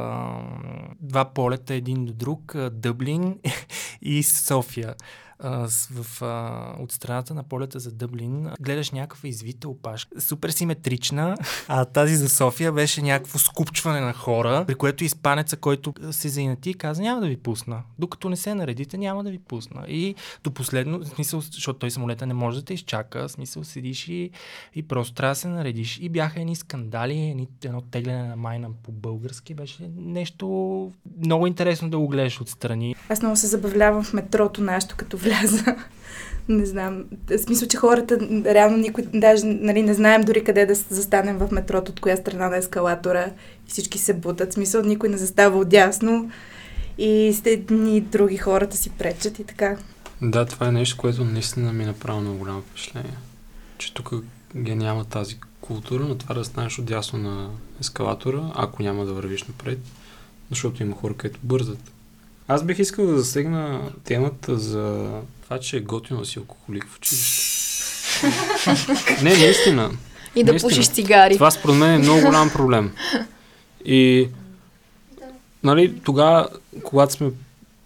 два 1.00 1.24
полета 1.24 1.74
един 1.74 2.04
до 2.04 2.12
друг. 2.12 2.52
Е, 2.54 2.70
Дъблин 2.70 3.38
и 4.02 4.22
София. 4.22 4.94
В, 5.40 6.22
а, 6.22 6.74
от 6.82 6.92
страната 6.92 7.34
на 7.34 7.42
полета 7.42 7.78
за 7.78 7.92
Дъблин 7.92 8.50
гледаш 8.60 8.90
някаква 8.90 9.28
извита 9.28 9.68
опашка, 9.68 10.20
супер 10.20 10.50
симетрична, 10.50 11.36
а 11.68 11.84
тази 11.84 12.16
за 12.16 12.28
София 12.28 12.72
беше 12.72 13.02
някакво 13.02 13.38
скупчване 13.38 14.00
на 14.00 14.12
хора, 14.12 14.64
при 14.66 14.74
което 14.74 15.04
изпанеца, 15.04 15.56
който 15.56 15.94
се 16.10 16.28
заинати, 16.28 16.74
каза 16.74 17.02
няма 17.02 17.20
да 17.20 17.26
ви 17.26 17.36
пусна. 17.36 17.82
Докато 17.98 18.28
не 18.28 18.36
се 18.36 18.54
наредите, 18.54 18.98
няма 18.98 19.24
да 19.24 19.30
ви 19.30 19.38
пусна. 19.38 19.84
И 19.88 20.14
до 20.44 20.50
последно, 20.50 20.98
в 20.98 21.08
смисъл, 21.08 21.40
защото 21.40 21.78
той 21.78 21.90
самолета 21.90 22.26
не 22.26 22.34
може 22.34 22.58
да 22.58 22.64
те 22.64 22.74
изчака, 22.74 23.28
в 23.28 23.32
смисъл 23.32 23.64
седиш 23.64 24.08
и, 24.08 24.30
и 24.74 24.82
просто 24.82 25.14
трябва 25.14 25.32
да 25.32 25.36
се 25.36 25.48
наредиш. 25.48 25.98
И 26.02 26.08
бяха 26.08 26.40
едни 26.40 26.56
скандали, 26.56 27.18
едни, 27.18 27.48
едно 27.64 27.80
тегляне 27.80 28.28
на 28.28 28.36
майна 28.36 28.70
по 28.82 28.92
български, 28.92 29.54
беше 29.54 29.90
нещо 29.96 30.92
много 31.24 31.46
интересно 31.46 31.90
да 31.90 31.98
го 31.98 32.08
гледаш 32.08 32.40
отстрани. 32.40 32.94
Аз 33.08 33.22
много 33.22 33.36
се 33.36 33.46
забавлявам 33.46 34.02
в 34.04 34.12
метрото 34.12 34.62
нашето, 34.62 34.96
като 34.96 35.16
вляза. 35.24 35.76
Не 36.48 36.66
знам. 36.66 37.04
В 37.30 37.38
смисъл, 37.38 37.68
че 37.68 37.76
хората, 37.76 38.18
реално 38.44 38.76
никой, 38.76 39.04
даже 39.14 39.46
нали, 39.46 39.82
не 39.82 39.94
знаем 39.94 40.22
дори 40.22 40.44
къде 40.44 40.66
да 40.66 40.74
застанем 40.74 41.38
в 41.38 41.48
метрото, 41.52 41.92
от 41.92 42.00
коя 42.00 42.16
страна 42.16 42.48
на 42.48 42.56
ескалатора. 42.56 43.26
И 43.66 43.70
всички 43.70 43.98
се 43.98 44.14
бутат. 44.14 44.50
В 44.50 44.54
смисъл, 44.54 44.82
никой 44.82 45.08
не 45.08 45.16
застава 45.16 45.58
отдясно. 45.58 46.30
И 46.98 47.36
едни 47.44 48.00
други 48.00 48.36
хората 48.36 48.76
си 48.76 48.90
пречат 48.90 49.38
и 49.38 49.44
така. 49.44 49.76
Да, 50.22 50.44
това 50.44 50.68
е 50.68 50.72
нещо, 50.72 50.96
което 50.96 51.24
наистина 51.24 51.72
ми 51.72 51.84
направи 51.84 52.20
много 52.20 52.38
голямо 52.38 52.60
впечатление. 52.60 53.16
Че 53.78 53.94
тук 53.94 54.14
ги 54.56 54.74
няма 54.74 55.04
тази 55.04 55.36
култура 55.60 56.04
на 56.04 56.18
това 56.18 56.34
да 56.34 56.44
станеш 56.44 56.78
отдясно 56.78 57.18
на 57.18 57.50
ескалатора, 57.80 58.42
ако 58.54 58.82
няма 58.82 59.04
да 59.04 59.12
вървиш 59.12 59.44
напред, 59.44 59.78
защото 60.50 60.82
има 60.82 60.96
хора, 60.96 61.14
които 61.14 61.40
бързат. 61.42 61.93
Аз 62.48 62.64
бих 62.64 62.78
искал 62.78 63.06
да 63.06 63.18
засегна 63.18 63.92
темата 64.04 64.58
за 64.58 65.10
това, 65.42 65.58
че 65.60 65.76
е 65.76 65.80
готино 65.80 66.20
да 66.20 66.26
си 66.26 66.38
алкохолик 66.38 66.86
в 66.88 66.96
училище. 66.96 67.54
Не, 69.22 69.36
наистина. 69.38 69.90
И 70.36 70.44
да 70.44 70.52
Наистина. 70.52 70.70
пушиш 70.70 70.88
цигари. 70.88 71.34
Това 71.34 71.50
според 71.50 71.76
мен 71.76 71.94
е 71.94 71.98
много 71.98 72.20
голям 72.20 72.50
проблем. 72.50 72.92
И 73.84 74.28
нали, 75.62 76.00
тогава, 76.04 76.48
когато 76.84 77.12
сме 77.12 77.30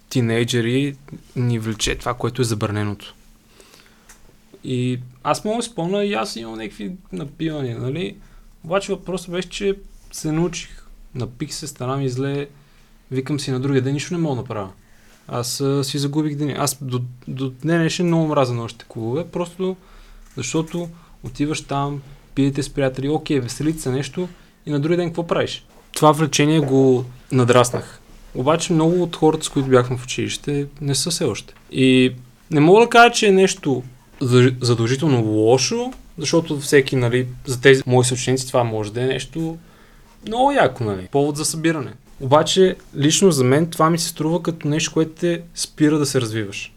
тинейджери, 0.08 0.96
ни 1.36 1.58
влече 1.58 1.94
това, 1.94 2.14
което 2.14 2.42
е 2.42 2.44
забраненото. 2.44 3.14
И 4.64 5.00
аз 5.22 5.44
мога 5.44 5.56
да 5.56 5.62
спомня 5.62 6.04
и 6.04 6.14
аз 6.14 6.36
имам 6.36 6.58
някакви 6.58 6.92
напивания, 7.12 7.78
нали? 7.78 8.16
Обаче 8.64 8.92
въпросът 8.92 9.30
беше, 9.30 9.48
че 9.48 9.74
се 10.12 10.32
научих. 10.32 10.84
Напих 11.14 11.54
се, 11.54 11.66
стана 11.66 11.96
ми 11.96 12.08
зле, 12.08 12.48
викам 13.10 13.40
си 13.40 13.50
на 13.50 13.60
другия 13.60 13.82
ден, 13.82 13.92
нищо 13.92 14.14
не 14.14 14.20
мога 14.20 14.34
да 14.34 14.40
направя. 14.42 14.68
Аз 15.28 15.60
а, 15.60 15.84
си 15.84 15.98
загубих 15.98 16.36
деня. 16.36 16.54
Аз 16.58 16.78
до, 16.80 17.00
до 17.28 17.50
днешен 17.50 18.06
много 18.06 18.26
мразя 18.26 18.54
нощите 18.54 18.84
клубове, 18.88 19.24
просто 19.26 19.76
защото 20.36 20.88
отиваш 21.22 21.60
там, 21.60 22.02
пиете 22.34 22.62
с 22.62 22.70
приятели, 22.70 23.08
окей, 23.08 23.40
веселите 23.40 23.80
се 23.80 23.90
нещо 23.90 24.28
и 24.66 24.70
на 24.70 24.80
другия 24.80 24.96
ден 24.96 25.08
какво 25.08 25.26
правиш? 25.26 25.64
Това 25.94 26.12
влечение 26.12 26.60
го 26.60 27.04
надраснах. 27.32 28.00
Обаче 28.34 28.72
много 28.72 29.02
от 29.02 29.16
хората, 29.16 29.44
с 29.44 29.48
които 29.48 29.68
бяхме 29.68 29.96
в 29.96 30.04
училище, 30.04 30.66
не 30.80 30.94
са 30.94 31.10
все 31.10 31.24
още. 31.24 31.54
И 31.70 32.12
не 32.50 32.60
мога 32.60 32.80
да 32.80 32.88
кажа, 32.88 33.14
че 33.14 33.26
е 33.26 33.32
нещо 33.32 33.82
за- 34.20 34.52
задължително 34.60 35.22
лошо, 35.22 35.92
защото 36.18 36.60
всеки, 36.60 36.96
нали, 36.96 37.26
за 37.46 37.60
тези 37.60 37.82
мои 37.86 38.04
съученици 38.04 38.46
това 38.46 38.64
може 38.64 38.92
да 38.92 39.02
е 39.02 39.06
нещо 39.06 39.58
много 40.26 40.52
яко, 40.52 40.84
нали, 40.84 41.08
повод 41.12 41.36
за 41.36 41.44
събиране. 41.44 41.92
Обаче, 42.20 42.76
лично 42.96 43.30
за 43.30 43.44
мен 43.44 43.70
това 43.70 43.90
ми 43.90 43.98
се 43.98 44.08
струва 44.08 44.42
като 44.42 44.68
нещо, 44.68 44.92
което 44.94 45.12
те 45.12 45.42
спира 45.54 45.98
да 45.98 46.06
се 46.06 46.20
развиваш. 46.20 46.72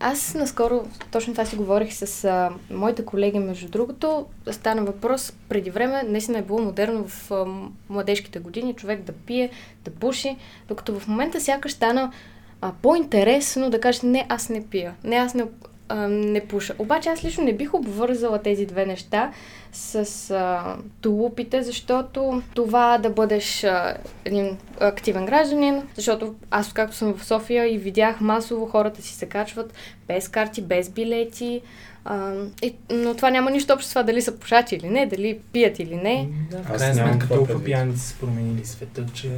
Аз 0.00 0.34
наскоро 0.34 0.84
точно 1.10 1.34
това 1.34 1.44
си 1.44 1.56
говорих 1.56 1.94
с 1.94 2.24
а, 2.24 2.50
моите 2.70 3.04
колеги, 3.04 3.38
между 3.38 3.68
другото. 3.68 4.26
Стана 4.50 4.84
въпрос 4.84 5.32
преди 5.48 5.70
време, 5.70 6.02
наистина 6.02 6.38
е 6.38 6.42
било 6.42 6.60
модерно 6.60 7.08
в 7.08 7.30
а, 7.30 7.44
младежките 7.88 8.38
години 8.38 8.74
човек 8.74 9.02
да 9.02 9.12
пие, 9.12 9.50
да 9.84 9.90
пуши, 9.90 10.36
докато 10.68 11.00
в 11.00 11.08
момента 11.08 11.40
сякаш 11.40 11.72
стана 11.72 12.12
а, 12.60 12.72
по-интересно 12.82 13.70
да 13.70 13.80
кажеш 13.80 14.02
не, 14.02 14.26
аз 14.28 14.48
не 14.48 14.66
пия, 14.66 14.94
не, 15.04 15.16
аз 15.16 15.34
не, 15.34 15.44
а, 15.88 16.08
не 16.08 16.46
пуша. 16.46 16.74
Обаче 16.78 17.08
аз 17.08 17.24
лично 17.24 17.44
не 17.44 17.56
бих 17.56 17.74
обвързала 17.74 18.42
тези 18.42 18.66
две 18.66 18.86
неща 18.86 19.32
с 19.72 20.30
а, 20.30 20.76
тулупите, 21.00 21.62
защото 21.62 22.42
това 22.54 22.98
да 22.98 23.10
бъдеш 23.10 23.64
а, 23.64 23.96
един 24.24 24.56
активен 24.80 25.26
гражданин, 25.26 25.82
защото 25.94 26.34
аз 26.50 26.72
както 26.72 26.96
съм 26.96 27.14
в 27.14 27.24
София 27.24 27.74
и 27.74 27.78
видях 27.78 28.20
масово 28.20 28.66
хората 28.66 29.02
си 29.02 29.14
се 29.14 29.26
качват 29.26 29.74
без 30.08 30.28
карти, 30.28 30.62
без 30.62 30.90
билети, 30.90 31.60
а, 32.04 32.32
и, 32.62 32.74
но 32.90 33.14
това 33.14 33.30
няма 33.30 33.50
нищо 33.50 33.72
общо 33.72 33.88
с 33.88 33.92
това 33.92 34.02
дали 34.02 34.22
са 34.22 34.36
пушачи 34.36 34.74
или 34.74 34.88
не, 34.88 35.06
дали 35.06 35.38
пият 35.52 35.78
или 35.78 35.96
не. 35.96 36.28
Да, 36.50 36.56
в 36.56 36.70
Аз 36.70 36.78
крайна 36.78 36.94
сметка 36.94 37.28
толкова 37.28 37.46
предвид. 37.46 37.64
пияници 37.64 38.00
са 38.00 38.14
променили 38.14 38.64
света, 38.64 39.04
че... 39.14 39.30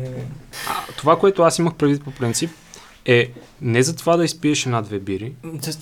А, 0.71 0.93
това, 0.97 1.19
което 1.19 1.43
аз 1.43 1.59
имах 1.59 1.75
предвид 1.75 2.05
по 2.05 2.11
принцип, 2.11 2.51
е 3.05 3.31
не 3.61 3.83
за 3.83 3.97
това 3.97 4.17
да 4.17 4.25
изпиеш 4.25 4.67
една-две 4.67 4.99
бири, 4.99 5.33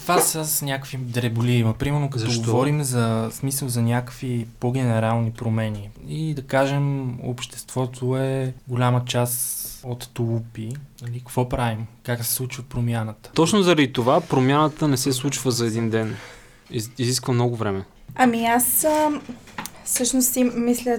това 0.01 0.21
са 0.21 0.45
с 0.45 0.63
някакви 0.63 0.97
дреболи. 0.97 1.53
Има, 1.53 1.75
примерно, 1.75 2.11
като 2.11 2.25
Защо? 2.25 2.43
говорим 2.43 2.83
за 2.83 3.29
смисъл 3.33 3.69
за 3.69 3.83
някакви 3.83 4.47
по-генерални 4.61 5.31
промени. 5.31 5.91
И 6.09 6.35
да 6.35 6.43
кажем, 6.43 7.15
обществото 7.23 8.17
е 8.17 8.55
голяма 8.69 9.05
част 9.05 9.59
от 9.85 10.09
тулупи. 10.15 10.69
Нали, 11.03 11.19
какво 11.19 11.49
правим? 11.49 11.87
Как 12.03 12.25
се 12.25 12.33
случва 12.33 12.63
промяната? 12.63 13.31
Точно 13.35 13.63
заради 13.63 13.93
това 13.93 14.21
промяната 14.21 14.89
не 14.89 14.97
се 14.97 15.13
случва 15.13 15.51
за 15.51 15.67
един 15.67 15.91
ден. 15.91 16.17
Из, 16.71 16.91
изисква 16.99 17.35
много 17.35 17.57
време. 17.57 17.85
Ами 18.15 18.47
аз 18.47 18.85
а, 18.85 19.11
всъщност 19.85 20.33
си 20.33 20.45
мисля, 20.45 20.99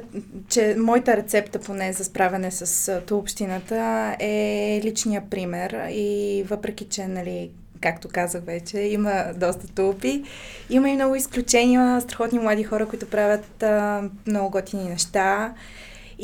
че 0.50 0.76
моята 0.80 1.17
рецепта 1.17 1.60
поне 1.60 1.93
за 1.93 2.04
справяне 2.04 2.52
с 2.52 3.02
общината 3.12 4.15
е 4.19 4.82
личния 4.84 5.24
пример 5.30 5.88
и 5.91 6.43
въпреки, 6.50 6.86
че 6.86 7.08
нали, 7.08 7.52
както 7.82 8.08
казах 8.10 8.43
вече, 8.43 8.80
има 8.80 9.26
доста 9.36 9.67
тулпи. 9.67 10.24
Има 10.69 10.89
и 10.89 10.96
много 10.96 11.15
изключения, 11.15 12.02
страхотни 12.02 12.39
млади 12.39 12.63
хора, 12.63 12.86
които 12.86 13.10
правят 13.10 13.63
а, 13.63 14.04
много 14.28 14.50
готини 14.50 14.89
неща. 14.89 15.54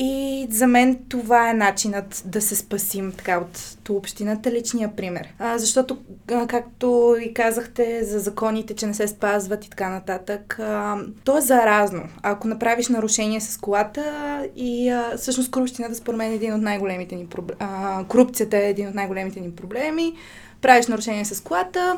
И 0.02 0.48
за 0.50 0.68
мен 0.68 1.00
това 1.10 1.50
е 1.50 1.54
начинът 1.54 2.24
да 2.26 2.42
се 2.42 2.56
спасим 2.56 3.12
така 3.12 3.38
от 3.38 3.78
общината, 3.90 4.52
личния 4.52 4.96
пример. 4.96 5.28
А, 5.40 5.58
защото, 5.58 5.98
както 6.48 7.16
и 7.22 7.34
казахте 7.34 8.04
за 8.04 8.20
законите, 8.20 8.76
че 8.76 8.88
не 8.88 8.94
се 8.94 9.08
спазват 9.08 9.66
и 9.66 9.70
така 9.70 9.90
нататък, 9.90 10.60
а, 10.60 10.98
то 11.24 11.38
е 11.38 11.42
заразно. 11.42 12.04
Ако 12.24 12.48
направиш 12.48 12.88
нарушение 12.88 13.42
с 13.42 13.58
колата 13.58 14.04
и 14.56 14.90
а, 14.90 15.18
всъщност 15.18 15.52
корупцията 15.52 15.96
според 15.96 16.18
мен 16.18 16.32
е 16.32 16.36
един 16.36 16.54
от 16.54 16.62
най-големите 16.62 17.16
ни 17.16 17.28
проблеми. 17.28 17.60
Корупцията 18.08 18.58
е 18.58 18.70
един 18.70 18.88
от 18.88 18.96
най-големите 18.96 19.40
ни 19.40 19.52
проблеми. 19.52 20.14
Правиш 20.62 20.88
нарушение 20.88 21.26
с 21.26 21.44
колата, 21.44 21.98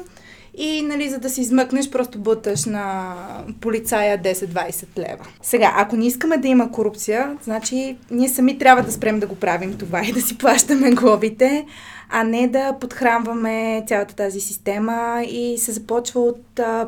и, 0.55 0.81
нали, 0.81 1.09
за 1.09 1.19
да 1.19 1.29
се 1.29 1.41
измъкнеш, 1.41 1.89
просто 1.89 2.19
буташ 2.19 2.65
на 2.65 3.15
полицая 3.61 4.19
10-20 4.19 4.97
лева. 4.97 5.25
Сега, 5.41 5.73
ако 5.77 5.95
не 5.95 6.05
искаме 6.05 6.37
да 6.37 6.47
има 6.47 6.71
корупция, 6.71 7.37
значи 7.43 7.97
ние 8.11 8.29
сами 8.29 8.57
трябва 8.57 8.83
да 8.83 8.91
спрем 8.91 9.19
да 9.19 9.27
го 9.27 9.35
правим 9.35 9.73
това 9.73 10.01
и 10.01 10.11
да 10.11 10.21
си 10.21 10.37
плащаме 10.37 10.91
глобите, 10.91 11.65
а 12.09 12.23
не 12.23 12.47
да 12.47 12.73
подхранваме 12.73 13.83
цялата 13.87 14.15
тази 14.15 14.39
система 14.39 15.23
и 15.23 15.57
се 15.57 15.71
започва 15.71 16.21
от 16.21 16.59
а, 16.59 16.87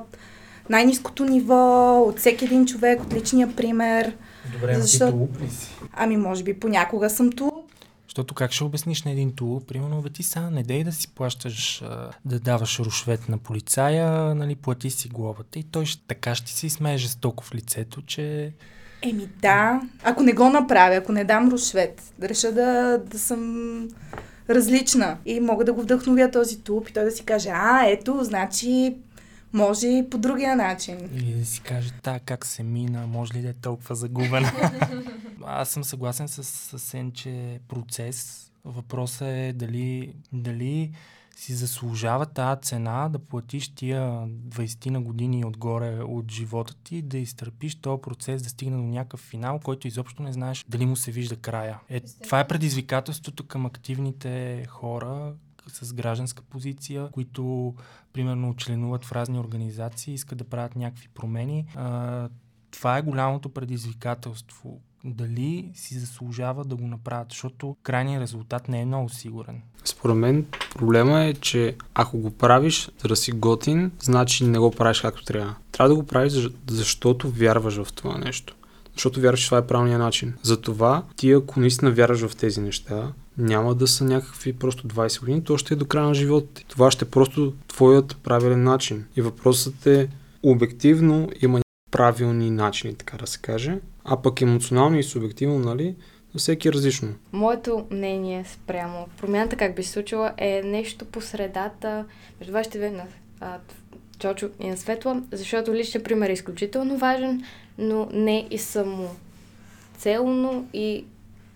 най-низкото 0.70 1.26
ниво, 1.26 1.56
от 2.00 2.20
всеки 2.20 2.46
един 2.46 2.66
човек, 2.66 3.02
от 3.02 3.14
личния 3.14 3.56
пример. 3.56 4.16
Добре, 4.54 4.74
но 4.74 4.82
Защо- 4.82 5.06
ти 5.06 5.12
тулуп 5.12 5.42
ли 5.42 5.50
си? 5.50 5.70
Ами, 5.94 6.18
може 6.18 6.44
би 6.44 6.54
понякога 6.54 7.10
съм 7.10 7.32
ту. 7.32 7.52
Защото 8.14 8.36
как 8.36 8.52
ще 8.52 8.64
обясниш 8.64 9.04
на 9.04 9.12
един 9.12 9.36
тулуп? 9.36 9.68
Примерно, 9.68 10.02
бе 10.02 10.10
ти 10.10 10.24
сега 10.24 10.50
не 10.50 10.64
дей 10.64 10.84
да 10.84 10.92
си 10.92 11.08
плащаш, 11.08 11.84
да 12.26 12.40
даваш 12.40 12.80
рушвет 12.80 13.30
на 13.30 13.38
полицая, 13.38 14.36
нали, 14.36 14.56
плати 14.56 14.90
си 14.90 15.10
глобата 15.10 15.60
и 15.60 15.64
той 15.64 15.86
ще, 15.86 16.08
така 16.08 16.36
ще 16.36 16.52
си 16.52 16.70
смее 16.70 16.98
жестоко 16.98 17.44
в 17.44 17.56
лицето, 17.56 18.02
че... 18.02 18.54
Еми 19.02 19.28
да, 19.42 19.82
ако 20.04 20.24
не 20.24 20.34
го 20.34 20.50
направя, 20.50 20.96
ако 20.96 21.12
не 21.12 21.24
дам 21.24 21.50
рушвет, 21.50 22.14
да 22.20 22.30
реша 22.30 22.52
да, 22.52 22.98
да 23.06 23.20
съм 23.20 23.88
различна 24.50 25.18
и 25.26 25.40
мога 25.40 25.66
да 25.66 25.74
го 25.74 25.82
вдъхновя 25.82 26.32
този 26.32 26.60
тулуп 26.60 26.90
и 26.90 26.94
той 26.94 27.04
да 27.04 27.12
си 27.12 27.26
каже, 27.26 27.50
а, 27.54 27.86
ето, 27.86 28.24
значи 28.24 28.96
може 29.54 29.88
и 29.88 30.10
по 30.10 30.18
другия 30.18 30.56
начин. 30.56 30.98
Или 31.16 31.34
да 31.34 31.46
си 31.46 31.62
каже, 31.62 31.90
та, 32.04 32.20
как 32.26 32.46
се 32.46 32.64
мина, 32.64 33.08
може 33.08 33.34
ли 33.34 33.42
да 33.42 33.50
е 33.50 33.54
толкова 33.54 33.96
загубена? 33.96 34.52
Аз 35.46 35.70
съм 35.70 35.84
съгласен 35.84 36.28
с, 36.28 36.44
с 36.44 36.80
Сен, 36.80 37.12
че 37.12 37.60
процес. 37.68 38.50
Въпросът 38.66 39.28
е 39.28 39.54
дали, 39.56 40.16
дали 40.34 40.92
си 41.36 41.54
заслужава 41.54 42.26
тази 42.26 42.62
цена 42.62 43.10
да 43.10 43.20
платиш 43.20 43.76
тия 43.76 44.02
20 44.02 44.90
на 44.90 45.02
години 45.02 45.46
отгоре 45.46 46.00
от 46.04 46.32
живота 46.32 46.76
ти, 46.84 47.02
да 47.02 47.18
изтърпиш 47.18 47.76
този 47.76 48.02
процес, 48.02 48.44
да 48.44 48.50
стигне 48.50 48.78
до 48.78 48.84
някакъв 48.84 49.20
финал, 49.20 49.60
който 49.60 49.88
изобщо 49.88 50.24
не 50.24 50.34
знаеш 50.34 50.66
дали 50.70 50.86
му 50.86 50.96
се 50.96 51.12
вижда 51.12 51.36
края. 51.36 51.80
Е, 51.90 52.00
това 52.00 52.40
е 52.40 52.48
предизвикателството 52.48 53.48
към 53.48 53.66
активните 53.66 54.66
хора 54.70 55.34
с 55.68 55.94
гражданска 55.94 56.44
позиция, 56.44 57.10
които 57.12 57.76
примерно 58.14 58.56
членуват 58.56 59.06
в 59.06 59.12
разни 59.12 59.40
организации, 59.40 60.14
искат 60.14 60.38
да 60.38 60.44
правят 60.44 60.76
някакви 60.76 61.08
промени. 61.08 61.66
А, 61.76 62.30
това 62.72 62.98
е 62.98 63.02
голямото 63.02 63.50
предизвикателство. 63.50 64.82
Дали 65.06 65.72
си 65.76 66.00
заслужава 66.00 66.66
да 66.66 66.76
го 66.76 66.88
направят, 66.88 67.28
защото 67.30 67.76
крайният 67.84 68.22
резултат 68.22 68.70
не 68.70 68.82
е 68.82 68.86
много 68.86 69.10
сигурен. 69.10 69.62
Според 69.86 70.16
мен 70.16 70.46
проблема 70.76 71.22
е, 71.24 71.34
че 71.34 71.76
ако 71.94 72.18
го 72.18 72.32
правиш 72.32 72.90
за 73.02 73.08
да 73.08 73.16
си 73.16 73.32
готин, 73.32 73.92
значи 74.00 74.46
не 74.46 74.60
го 74.60 74.72
правиш 74.72 75.02
както 75.02 75.24
трябва. 75.26 75.56
Трябва 75.72 75.90
да 75.90 75.96
го 75.96 76.06
правиш, 76.06 76.32
защо- 76.34 76.58
защото 76.70 77.30
вярваш 77.30 77.84
в 77.84 77.94
това 77.94 78.18
нещо. 78.18 78.56
Защото 78.94 79.22
вярваш, 79.22 79.40
че 79.42 79.46
това 79.46 79.58
е 79.58 79.68
правилният 79.68 80.02
начин. 80.02 80.34
Затова 80.42 81.04
ти, 81.16 81.32
ако 81.32 81.60
наистина 81.60 81.92
вярваш 81.92 82.28
в 82.28 82.36
тези 82.36 82.62
неща, 82.62 83.14
няма 83.38 83.76
да 83.76 83.88
са 83.88 84.04
някакви 84.04 84.54
просто 84.54 84.88
20 84.88 85.20
години, 85.20 85.44
то 85.44 85.58
ще 85.58 85.74
е 85.74 85.78
до 85.78 85.86
края 85.86 86.08
на 86.08 86.14
живота 86.14 86.48
ти. 86.54 86.66
Това 86.68 86.92
ще 86.92 87.06
е 87.06 87.10
просто 87.10 87.54
твоят 87.68 88.18
правилен 88.24 88.64
начин. 88.64 89.06
И 89.16 89.22
въпросът 89.22 89.88
е 89.88 90.10
обективно 90.44 91.30
има 91.42 91.62
правилни 91.92 92.52
начини, 92.52 92.96
така 92.96 93.18
да 93.18 93.28
се 93.28 93.40
каже, 93.40 93.78
а 94.06 94.22
пък 94.22 94.42
емоционално 94.42 95.00
и 95.00 95.04
субективно, 95.04 95.60
нали, 95.60 95.96
за 96.34 96.40
всеки 96.40 96.68
е 96.68 96.74
различно. 96.74 97.14
Моето 97.32 97.86
мнение 97.92 98.46
спрямо 98.46 99.08
промяната 99.18 99.56
как 99.56 99.76
би 99.76 99.84
се 99.84 99.92
случила 99.92 100.34
е 100.38 100.62
нещо 100.66 101.06
по 101.06 101.22
средата 101.22 102.06
между 102.40 102.54
вашите 102.54 102.78
две 102.78 102.92
на 102.92 103.04
а, 103.40 103.58
Чочо 104.20 104.50
и 104.60 104.70
на 104.70 104.78
Светла, 104.78 105.22
защото 105.32 105.74
личният 105.74 106.06
пример 106.06 106.30
е 106.30 106.34
изключително 106.34 106.98
важен. 106.98 107.44
но 107.78 108.10
не 108.14 108.48
и 108.52 108.58
само 108.58 109.10
целно 109.98 110.68
и 110.74 111.06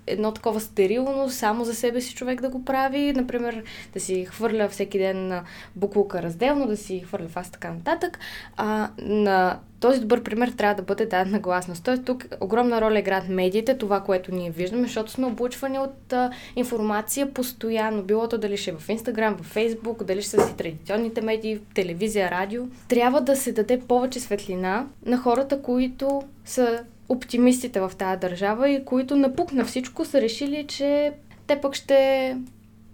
едно 0.07 0.31
такова 0.31 0.59
стерилно, 0.59 1.29
само 1.29 1.65
за 1.65 1.75
себе 1.75 2.01
си 2.01 2.15
човек 2.15 2.41
да 2.41 2.49
го 2.49 2.65
прави, 2.65 3.13
например, 3.13 3.63
да 3.93 3.99
си 3.99 4.25
хвърля 4.25 4.69
всеки 4.69 4.97
ден 4.97 5.27
на 5.27 5.43
буклука 5.75 6.21
разделно, 6.21 6.67
да 6.67 6.77
си 6.77 6.99
хвърля 6.99 7.27
фаст 7.27 7.51
така 7.53 7.71
нататък. 7.73 8.19
А, 8.57 8.89
на 8.97 9.59
този 9.79 9.99
добър 9.99 10.23
пример 10.23 10.49
трябва 10.49 10.75
да 10.75 10.81
бъде 10.81 11.05
дадена 11.05 11.39
гласност. 11.39 11.83
Тоест 11.83 12.05
тук 12.05 12.25
огромна 12.41 12.81
роля 12.81 12.99
играят 12.99 13.29
медиите, 13.29 13.77
това, 13.77 14.01
което 14.01 14.35
ние 14.35 14.51
виждаме, 14.51 14.83
защото 14.83 15.11
сме 15.11 15.25
облучвани 15.25 15.79
от 15.79 16.13
а, 16.13 16.31
информация 16.55 17.33
постоянно, 17.33 18.03
било 18.03 18.27
то 18.27 18.37
дали 18.37 18.57
ще 18.57 18.69
е 18.69 18.73
в 18.73 18.89
Инстаграм, 18.89 19.37
в 19.37 19.43
Фейсбук, 19.43 20.03
дали 20.03 20.21
ще 20.21 20.31
са 20.31 20.47
си 20.47 20.55
традиционните 20.55 21.21
медии, 21.21 21.59
телевизия, 21.73 22.31
радио. 22.31 22.63
Трябва 22.87 23.21
да 23.21 23.35
се 23.35 23.51
даде 23.51 23.79
повече 23.79 24.19
светлина 24.19 24.85
на 25.05 25.17
хората, 25.17 25.61
които 25.61 26.21
са 26.45 26.83
оптимистите 27.09 27.79
в 27.79 27.91
тази 27.97 28.19
държава 28.19 28.69
и 28.69 28.85
които 28.85 29.15
напук 29.15 29.51
на 29.51 29.65
всичко 29.65 30.05
са 30.05 30.21
решили, 30.21 30.65
че 30.67 31.13
те 31.47 31.61
пък 31.61 31.75
ще 31.75 32.37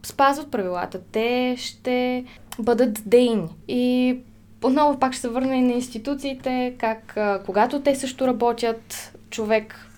спазват 0.04 0.52
правилата, 0.52 1.02
те 1.12 1.56
ще 1.58 2.26
бъдат 2.60 3.10
дейни. 3.10 3.49
И 3.67 4.17
отново 4.63 4.99
пак 4.99 5.13
ще 5.13 5.21
се 5.21 5.30
върна 5.30 5.56
и 5.56 5.62
на 5.62 5.73
институциите, 5.73 6.76
как 6.78 7.17
когато 7.45 7.82
те 7.82 7.95
също 7.95 8.28
работят, 8.28 9.13
човек 9.30 9.89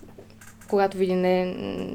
когато 0.70 0.98
види 0.98 1.16
не, 1.16 1.46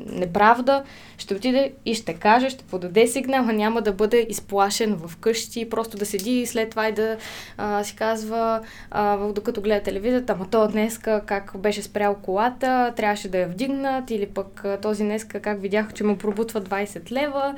неправда, 0.06 0.82
ще 1.18 1.34
отиде 1.34 1.72
и 1.84 1.94
ще 1.94 2.14
каже, 2.14 2.50
ще 2.50 2.64
подаде 2.64 3.06
сигнал, 3.06 3.44
а 3.48 3.52
няма 3.52 3.82
да 3.82 3.92
бъде 3.92 4.26
изплашен 4.28 4.94
в 4.94 5.16
къщи, 5.16 5.70
просто 5.70 5.96
да 5.96 6.06
седи 6.06 6.30
и 6.30 6.46
след 6.46 6.70
това 6.70 6.88
и 6.88 6.92
да 6.92 7.16
а, 7.56 7.84
си 7.84 7.96
казва, 7.96 8.60
а, 8.90 9.16
докато 9.16 9.60
гледа 9.60 9.82
телевизията, 9.82 10.32
ама 10.32 10.46
то 10.50 10.68
днеска 10.68 11.22
как 11.26 11.52
беше 11.58 11.82
спрял 11.82 12.14
колата, 12.14 12.92
трябваше 12.96 13.28
да 13.28 13.38
я 13.38 13.48
вдигнат, 13.48 14.10
или 14.10 14.26
пък 14.26 14.64
този 14.82 15.02
днеска 15.02 15.40
как 15.40 15.60
видях, 15.60 15.92
че 15.92 16.04
му 16.04 16.16
пробутва 16.16 16.60
20 16.62 17.12
лева 17.12 17.54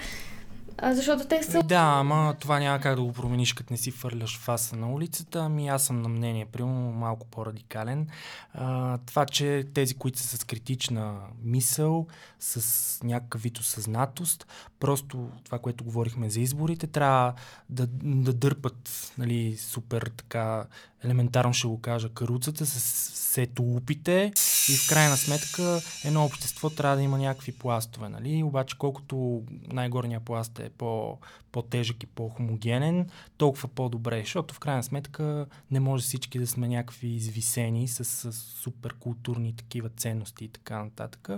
а, 0.84 0.94
защото 0.94 1.24
те 1.28 1.42
са... 1.42 1.62
Да, 1.62 1.94
ама 1.98 2.34
това 2.40 2.58
няма 2.58 2.80
как 2.80 2.96
да 2.96 3.02
го 3.02 3.12
промениш, 3.12 3.52
като 3.52 3.72
не 3.72 3.76
си 3.76 3.90
фърляш 3.90 4.38
фаса 4.38 4.76
на 4.76 4.92
улицата. 4.92 5.38
Ами 5.38 5.68
аз 5.68 5.84
съм 5.84 6.02
на 6.02 6.08
мнение, 6.08 6.46
примерно 6.46 6.92
малко 6.92 7.26
по-радикален. 7.26 8.08
А, 8.54 8.98
това, 8.98 9.26
че 9.26 9.64
тези, 9.74 9.94
които 9.94 10.18
са 10.18 10.38
с 10.38 10.44
критична 10.44 11.18
мисъл, 11.42 12.06
с 12.40 13.04
някакъв 13.04 13.42
вид 13.42 13.58
осъзнатост, 13.58 14.46
просто 14.80 15.28
това, 15.44 15.58
което 15.58 15.84
говорихме 15.84 16.30
за 16.30 16.40
изборите, 16.40 16.86
трябва 16.86 17.34
да, 17.68 17.86
да 18.02 18.32
дърпат 18.32 19.12
нали, 19.18 19.56
супер 19.56 20.10
така 20.16 20.64
елементарно 21.04 21.52
ще 21.52 21.68
го 21.68 21.80
кажа, 21.80 22.08
каруцата 22.08 22.66
с 22.66 23.12
все 23.32 23.46
тулупите 23.46 24.32
и 24.68 24.76
в 24.76 24.88
крайна 24.88 25.16
сметка 25.16 25.80
едно 26.04 26.24
общество 26.24 26.70
трябва 26.70 26.96
да 26.96 27.02
има 27.02 27.18
някакви 27.18 27.52
пластове, 27.52 28.08
нали? 28.08 28.42
Обаче 28.42 28.78
колкото 28.78 29.42
най-горния 29.72 30.20
пласт 30.20 30.58
е 30.58 30.70
по, 30.78 31.18
по-тежък 31.52 32.02
и 32.02 32.06
по-хомогенен, 32.06 33.06
толкова 33.36 33.68
по-добре, 33.68 34.20
защото 34.20 34.54
в 34.54 34.58
крайна 34.58 34.82
сметка 34.82 35.46
не 35.70 35.80
може 35.80 36.04
всички 36.04 36.38
да 36.38 36.46
сме 36.46 36.68
някакви 36.68 37.08
извисени 37.08 37.88
с, 37.88 38.04
с 38.04 38.32
супер 38.32 38.94
културни 38.94 39.56
такива 39.56 39.88
ценности 39.88 40.44
и 40.44 40.48
така 40.48 40.84
нататък. 40.84 41.28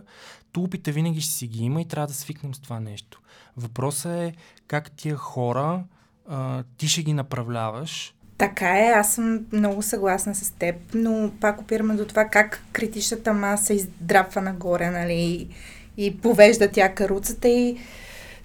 Тулупите 0.53 0.93
винаги 0.93 1.21
ще 1.21 1.33
си 1.33 1.47
ги 1.47 1.65
има 1.65 1.81
и 1.81 1.89
трябва 1.89 2.07
да 2.07 2.15
свикнем 2.15 2.55
с 2.55 2.61
това 2.61 2.81
нещо. 2.81 3.21
Въпросът 3.57 4.13
е 4.13 4.35
как 4.67 4.91
тия 4.91 5.17
хора 5.17 5.85
а, 6.29 6.65
ти 6.77 6.89
ще 6.89 7.03
ги 7.03 7.13
направляваш, 7.13 8.15
така 8.39 8.79
е, 8.79 8.89
аз 8.89 9.15
съм 9.15 9.47
много 9.53 9.83
съгласна 9.83 10.35
с 10.35 10.51
теб, 10.51 10.77
но 10.95 11.31
пак 11.41 11.61
опираме 11.61 11.95
до 11.95 12.07
това 12.07 12.25
как 12.25 12.65
критичната 12.73 13.33
маса 13.33 13.75
издрапва 13.75 14.41
нагоре, 14.41 14.91
нали, 14.91 15.49
и 15.97 16.19
повежда 16.19 16.71
тя 16.71 16.95
каруцата 16.95 17.49
и 17.49 17.79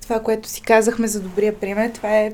това, 0.10 0.24
което 0.24 0.50
си 0.50 0.62
казахме 0.62 1.08
за 1.08 1.22
добрия 1.22 1.60
пример, 1.60 1.91
това 1.91 2.17
е 2.17 2.34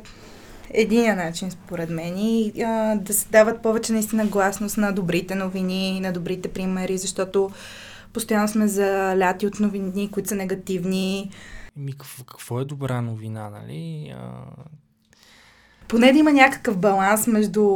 единия 0.70 1.16
начин, 1.16 1.52
според 1.52 1.90
мен, 1.90 2.18
и 2.18 2.54
а, 2.62 2.96
да 2.96 3.14
се 3.14 3.28
дават 3.30 3.62
повече 3.62 3.94
наистина 3.94 4.26
гласност 4.26 4.78
на 4.78 4.92
добрите 4.92 5.36
новини, 5.36 6.00
на 6.00 6.14
добрите 6.14 6.48
примери, 6.48 6.98
защото 6.98 7.52
постоянно 8.14 8.48
сме 8.48 8.68
заляти 8.68 9.48
от 9.48 9.60
новини, 9.60 10.12
които 10.12 10.30
са 10.30 10.36
негативни. 10.36 11.32
Ми, 11.76 11.92
какво, 11.92 12.24
какво 12.24 12.60
е 12.60 12.66
добра 12.66 13.02
новина, 13.02 13.50
нали? 13.50 14.14
А, 14.18 14.32
поне 15.88 16.14
да 16.14 16.20
има 16.20 16.32
някакъв 16.34 16.78
баланс 16.78 17.28
между 17.28 17.68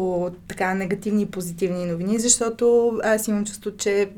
така 0.47 0.73
негативни 0.73 1.21
и 1.21 1.31
позитивни 1.31 1.85
новини, 1.85 2.19
защото 2.19 2.93
аз 3.03 3.27
имам 3.27 3.45
чувство, 3.45 3.71
че 3.77 4.09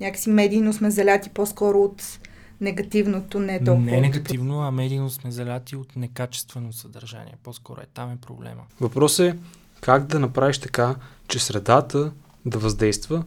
някакси 0.00 0.30
медийно 0.30 0.72
сме 0.72 0.90
заляти 0.90 1.30
по-скоро 1.30 1.82
от 1.82 2.18
негативното, 2.60 3.40
не 3.40 3.64
толкова. 3.64 3.90
Не 3.90 4.00
негативно, 4.00 4.60
а 4.60 4.70
медийно 4.70 5.10
сме 5.10 5.30
заляти 5.30 5.76
от 5.76 5.96
некачествено 5.96 6.72
съдържание. 6.72 7.34
По-скоро 7.42 7.80
е 7.80 7.86
там 7.94 8.10
е 8.10 8.16
проблема. 8.16 8.62
Въпрос 8.80 9.18
е 9.18 9.36
как 9.80 10.06
да 10.06 10.18
направиш 10.18 10.58
така, 10.58 10.96
че 11.28 11.38
средата 11.38 12.12
да 12.46 12.58
въздейства 12.58 13.24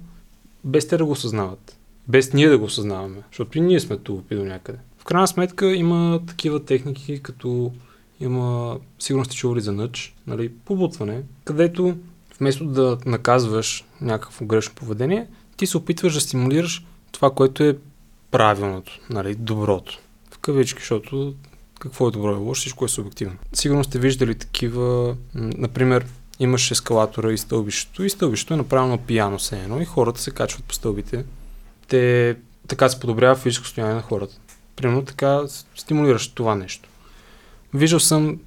без 0.64 0.88
те 0.88 0.98
да 0.98 1.06
го 1.06 1.12
осъзнават. 1.12 1.78
Без 2.08 2.34
ние 2.34 2.50
да 2.50 2.58
го 2.58 2.66
осъзнаваме. 2.66 3.24
Защото 3.32 3.58
и 3.58 3.62
ние 3.62 3.80
сме 3.80 3.98
тупи 3.98 4.36
до 4.36 4.46
някъде. 4.46 4.80
В 4.98 5.04
крайна 5.04 5.28
сметка 5.28 5.76
има 5.76 6.22
такива 6.28 6.66
техники, 6.66 7.20
като 7.24 7.72
има, 8.20 8.80
сигурно 9.00 9.26
сте 9.26 9.36
чували 9.36 9.62
за 9.62 9.72
нъч, 9.72 10.16
нали, 10.28 10.50
побутване, 10.50 11.24
където 11.44 11.98
вместо 12.40 12.66
да 12.66 12.98
наказваш 13.06 13.86
някакво 14.02 14.46
грешно 14.46 14.76
поведение, 14.76 15.28
ти 15.58 15.68
се 15.68 15.78
опитваш 15.78 16.14
да 16.14 16.22
стимулираш 16.22 16.86
това, 17.12 17.32
което 17.32 17.64
е 17.64 17.78
правилното, 18.32 19.00
нали, 19.10 19.36
доброто. 19.36 20.00
В 20.32 20.38
кавички, 20.38 20.80
защото 20.80 21.36
какво 21.80 22.08
е 22.08 22.12
добро 22.12 22.32
и 22.32 22.36
лошо, 22.36 22.60
всичко 22.60 22.86
е 22.86 22.90
субективно. 22.90 23.38
Сигурно 23.54 23.84
сте 23.84 24.00
виждали 24.00 24.36
такива, 24.36 25.16
например, 25.34 26.06
имаш 26.40 26.72
ескалатора 26.72 27.32
и 27.32 27.38
стълбището 27.38 28.04
и 28.04 28.10
стълбището 28.10 28.54
е 28.54 28.58
направено 28.58 28.98
пияно 28.98 29.40
се 29.40 29.60
едно 29.60 29.82
и 29.82 29.86
хората 29.86 30.22
се 30.22 30.32
качват 30.32 30.64
по 30.64 30.74
стълбите. 30.74 31.26
Те 31.88 32.36
така 32.68 32.90
се 32.90 33.00
подобрява 33.00 33.36
физическо 33.36 33.66
състояние 33.66 33.96
на 33.96 34.02
хората. 34.02 34.36
Примерно 34.76 35.06
така 35.06 35.42
стимулираш 35.76 36.28
това 36.28 36.56
нещо. 36.56 36.90
Виждал 37.74 38.00
съм, 38.00 38.40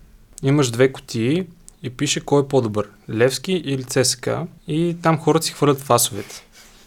имаш 0.43 0.71
две 0.71 0.93
кутии 0.93 1.47
и 1.83 1.91
пише 1.91 2.21
кой 2.21 2.43
е 2.43 2.49
по-добър, 2.49 2.89
Левски 3.11 3.53
или 3.53 3.85
ЦСК 3.85 4.29
и 4.69 4.97
там 5.03 5.19
хората 5.19 5.47
си 5.47 5.53
хвърлят 5.53 5.81
фасовете. 5.81 6.45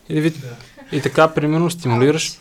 И, 0.09 0.21
вид, 0.21 0.35
и 0.91 1.01
така, 1.01 1.27
примерно, 1.27 1.69
стимулираш, 1.69 2.39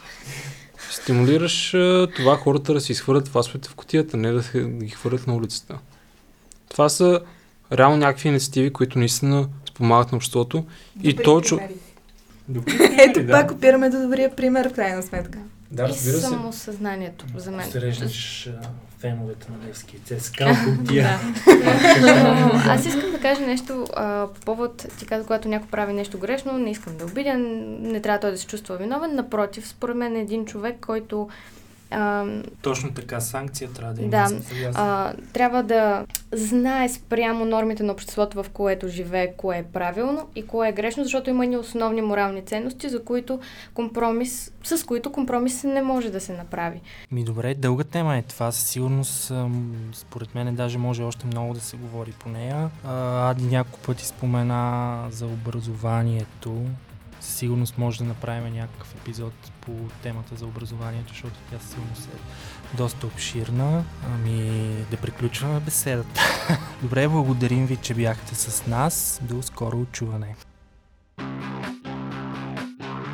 стимулираш 1.02 1.70
това 2.16 2.36
хората 2.36 2.74
да 2.74 2.80
си 2.80 2.92
изхвърлят 2.92 3.28
фасовете 3.28 3.68
в 3.68 3.74
кутията, 3.74 4.16
не 4.16 4.32
да 4.32 4.42
ги 4.64 4.90
хвърлят 4.90 5.26
на 5.26 5.34
улицата. 5.34 5.78
Това 6.68 6.88
са 6.88 7.20
реално 7.72 7.96
някакви 7.96 8.28
инициативи, 8.28 8.72
които 8.72 8.98
наистина 8.98 9.48
спомагат 9.68 10.12
на 10.12 10.16
обществото. 10.16 10.64
Добри 10.96 11.10
и 11.10 11.16
точно. 11.16 11.60
Ето 12.98 13.26
пак 13.30 13.50
опираме 13.50 13.90
до 13.90 14.02
добрия 14.02 14.36
пример, 14.36 14.68
в 14.68 14.72
крайна 14.72 15.02
сметка. 15.02 15.38
Да, 15.70 15.88
разбира 15.88 16.16
се. 16.16 16.26
И 16.26 16.30
самосъзнанието 16.30 17.24
за 17.36 17.50
мен. 17.50 17.70
Срещаш 17.70 18.50
феновете 18.98 19.46
на 19.50 19.68
Левски 19.68 19.98
ЦСКА 20.04 20.56
тия. 20.88 21.08
Аз 22.68 22.86
искам 22.86 23.10
да 23.10 23.20
кажа 23.20 23.40
нещо 23.40 23.86
а, 23.96 24.26
по 24.34 24.40
повод, 24.40 24.86
ти 24.98 25.06
каза, 25.06 25.24
когато 25.24 25.48
някой 25.48 25.70
прави 25.70 25.92
нещо 25.92 26.18
грешно, 26.18 26.58
не 26.58 26.70
искам 26.70 26.96
да 26.96 27.04
обидя, 27.04 27.34
не 27.38 28.00
трябва 28.02 28.20
той 28.20 28.30
да 28.30 28.38
се 28.38 28.46
чувства 28.46 28.76
виновен. 28.76 29.14
Напротив, 29.14 29.68
според 29.68 29.96
мен 29.96 30.16
е 30.16 30.20
един 30.20 30.44
човек, 30.44 30.76
който 30.80 31.28
а, 31.90 32.24
Точно 32.62 32.94
така, 32.94 33.20
санкция 33.20 33.70
трябва 33.72 33.94
да 33.94 34.02
има. 34.02 34.10
Да, 34.10 34.28
а, 34.74 35.12
трябва 35.32 35.62
да 35.62 36.06
знае 36.32 36.88
спрямо 36.88 37.44
нормите 37.44 37.82
на 37.82 37.92
обществото, 37.92 38.42
в 38.42 38.50
което 38.50 38.88
живее, 38.88 39.32
кое 39.36 39.58
е 39.58 39.62
правилно 39.62 40.28
и 40.34 40.46
кое 40.46 40.68
е 40.68 40.72
грешно, 40.72 41.04
защото 41.04 41.30
има 41.30 41.46
ни 41.46 41.56
основни 41.56 42.02
морални 42.02 42.42
ценности, 42.42 42.88
за 42.88 43.04
които 43.04 43.40
компромис, 43.74 44.52
с 44.64 44.86
които 44.86 45.12
компромис 45.12 45.64
не 45.64 45.82
може 45.82 46.10
да 46.10 46.20
се 46.20 46.32
направи. 46.32 46.80
Ми 47.10 47.24
добре, 47.24 47.54
дълга 47.54 47.84
тема 47.84 48.16
е 48.16 48.22
това. 48.22 48.52
Със 48.52 48.68
сигурност, 48.68 49.32
според 49.92 50.34
мен, 50.34 50.54
даже 50.54 50.78
може 50.78 51.02
още 51.02 51.26
много 51.26 51.54
да 51.54 51.60
се 51.60 51.76
говори 51.76 52.12
по 52.18 52.28
нея. 52.28 52.70
Ади 52.84 53.44
няколко 53.44 53.78
пъти 53.78 54.06
спомена 54.06 55.02
за 55.10 55.26
образованието 55.26 56.64
със 57.26 57.34
сигурност 57.34 57.78
може 57.78 57.98
да 57.98 58.04
направим 58.04 58.54
някакъв 58.54 58.94
епизод 58.94 59.32
по 59.60 59.72
темата 60.02 60.36
за 60.36 60.46
образованието, 60.46 61.08
защото 61.08 61.34
тя 61.50 61.58
сигурност 61.68 62.08
е 62.14 62.18
доста 62.76 63.06
обширна. 63.06 63.84
Ами 64.14 64.68
да 64.90 64.96
приключваме 64.96 65.60
беседата. 65.60 66.20
Добре, 66.82 67.08
благодарим 67.08 67.66
ви, 67.66 67.76
че 67.76 67.94
бяхте 67.94 68.34
с 68.34 68.66
нас. 68.66 69.20
До 69.22 69.42
скоро 69.42 69.80
очуване. 69.80 70.36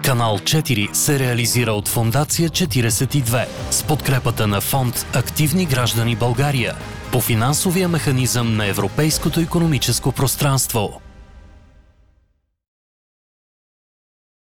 Канал 0.05 0.39
4 0.39 0.93
се 0.93 1.19
реализира 1.19 1.73
от 1.73 1.89
Фондация 1.89 2.49
42 2.49 3.47
с 3.71 3.83
подкрепата 3.83 4.47
на 4.47 4.61
фонд 4.61 5.07
Активни 5.15 5.67
граждани 5.67 6.17
България 6.17 6.75
по 7.13 7.21
финансовия 7.21 7.89
механизъм 7.89 8.57
на 8.57 8.67
Европейското 8.67 9.41
економическо 9.41 10.13
пространство. 10.13 11.02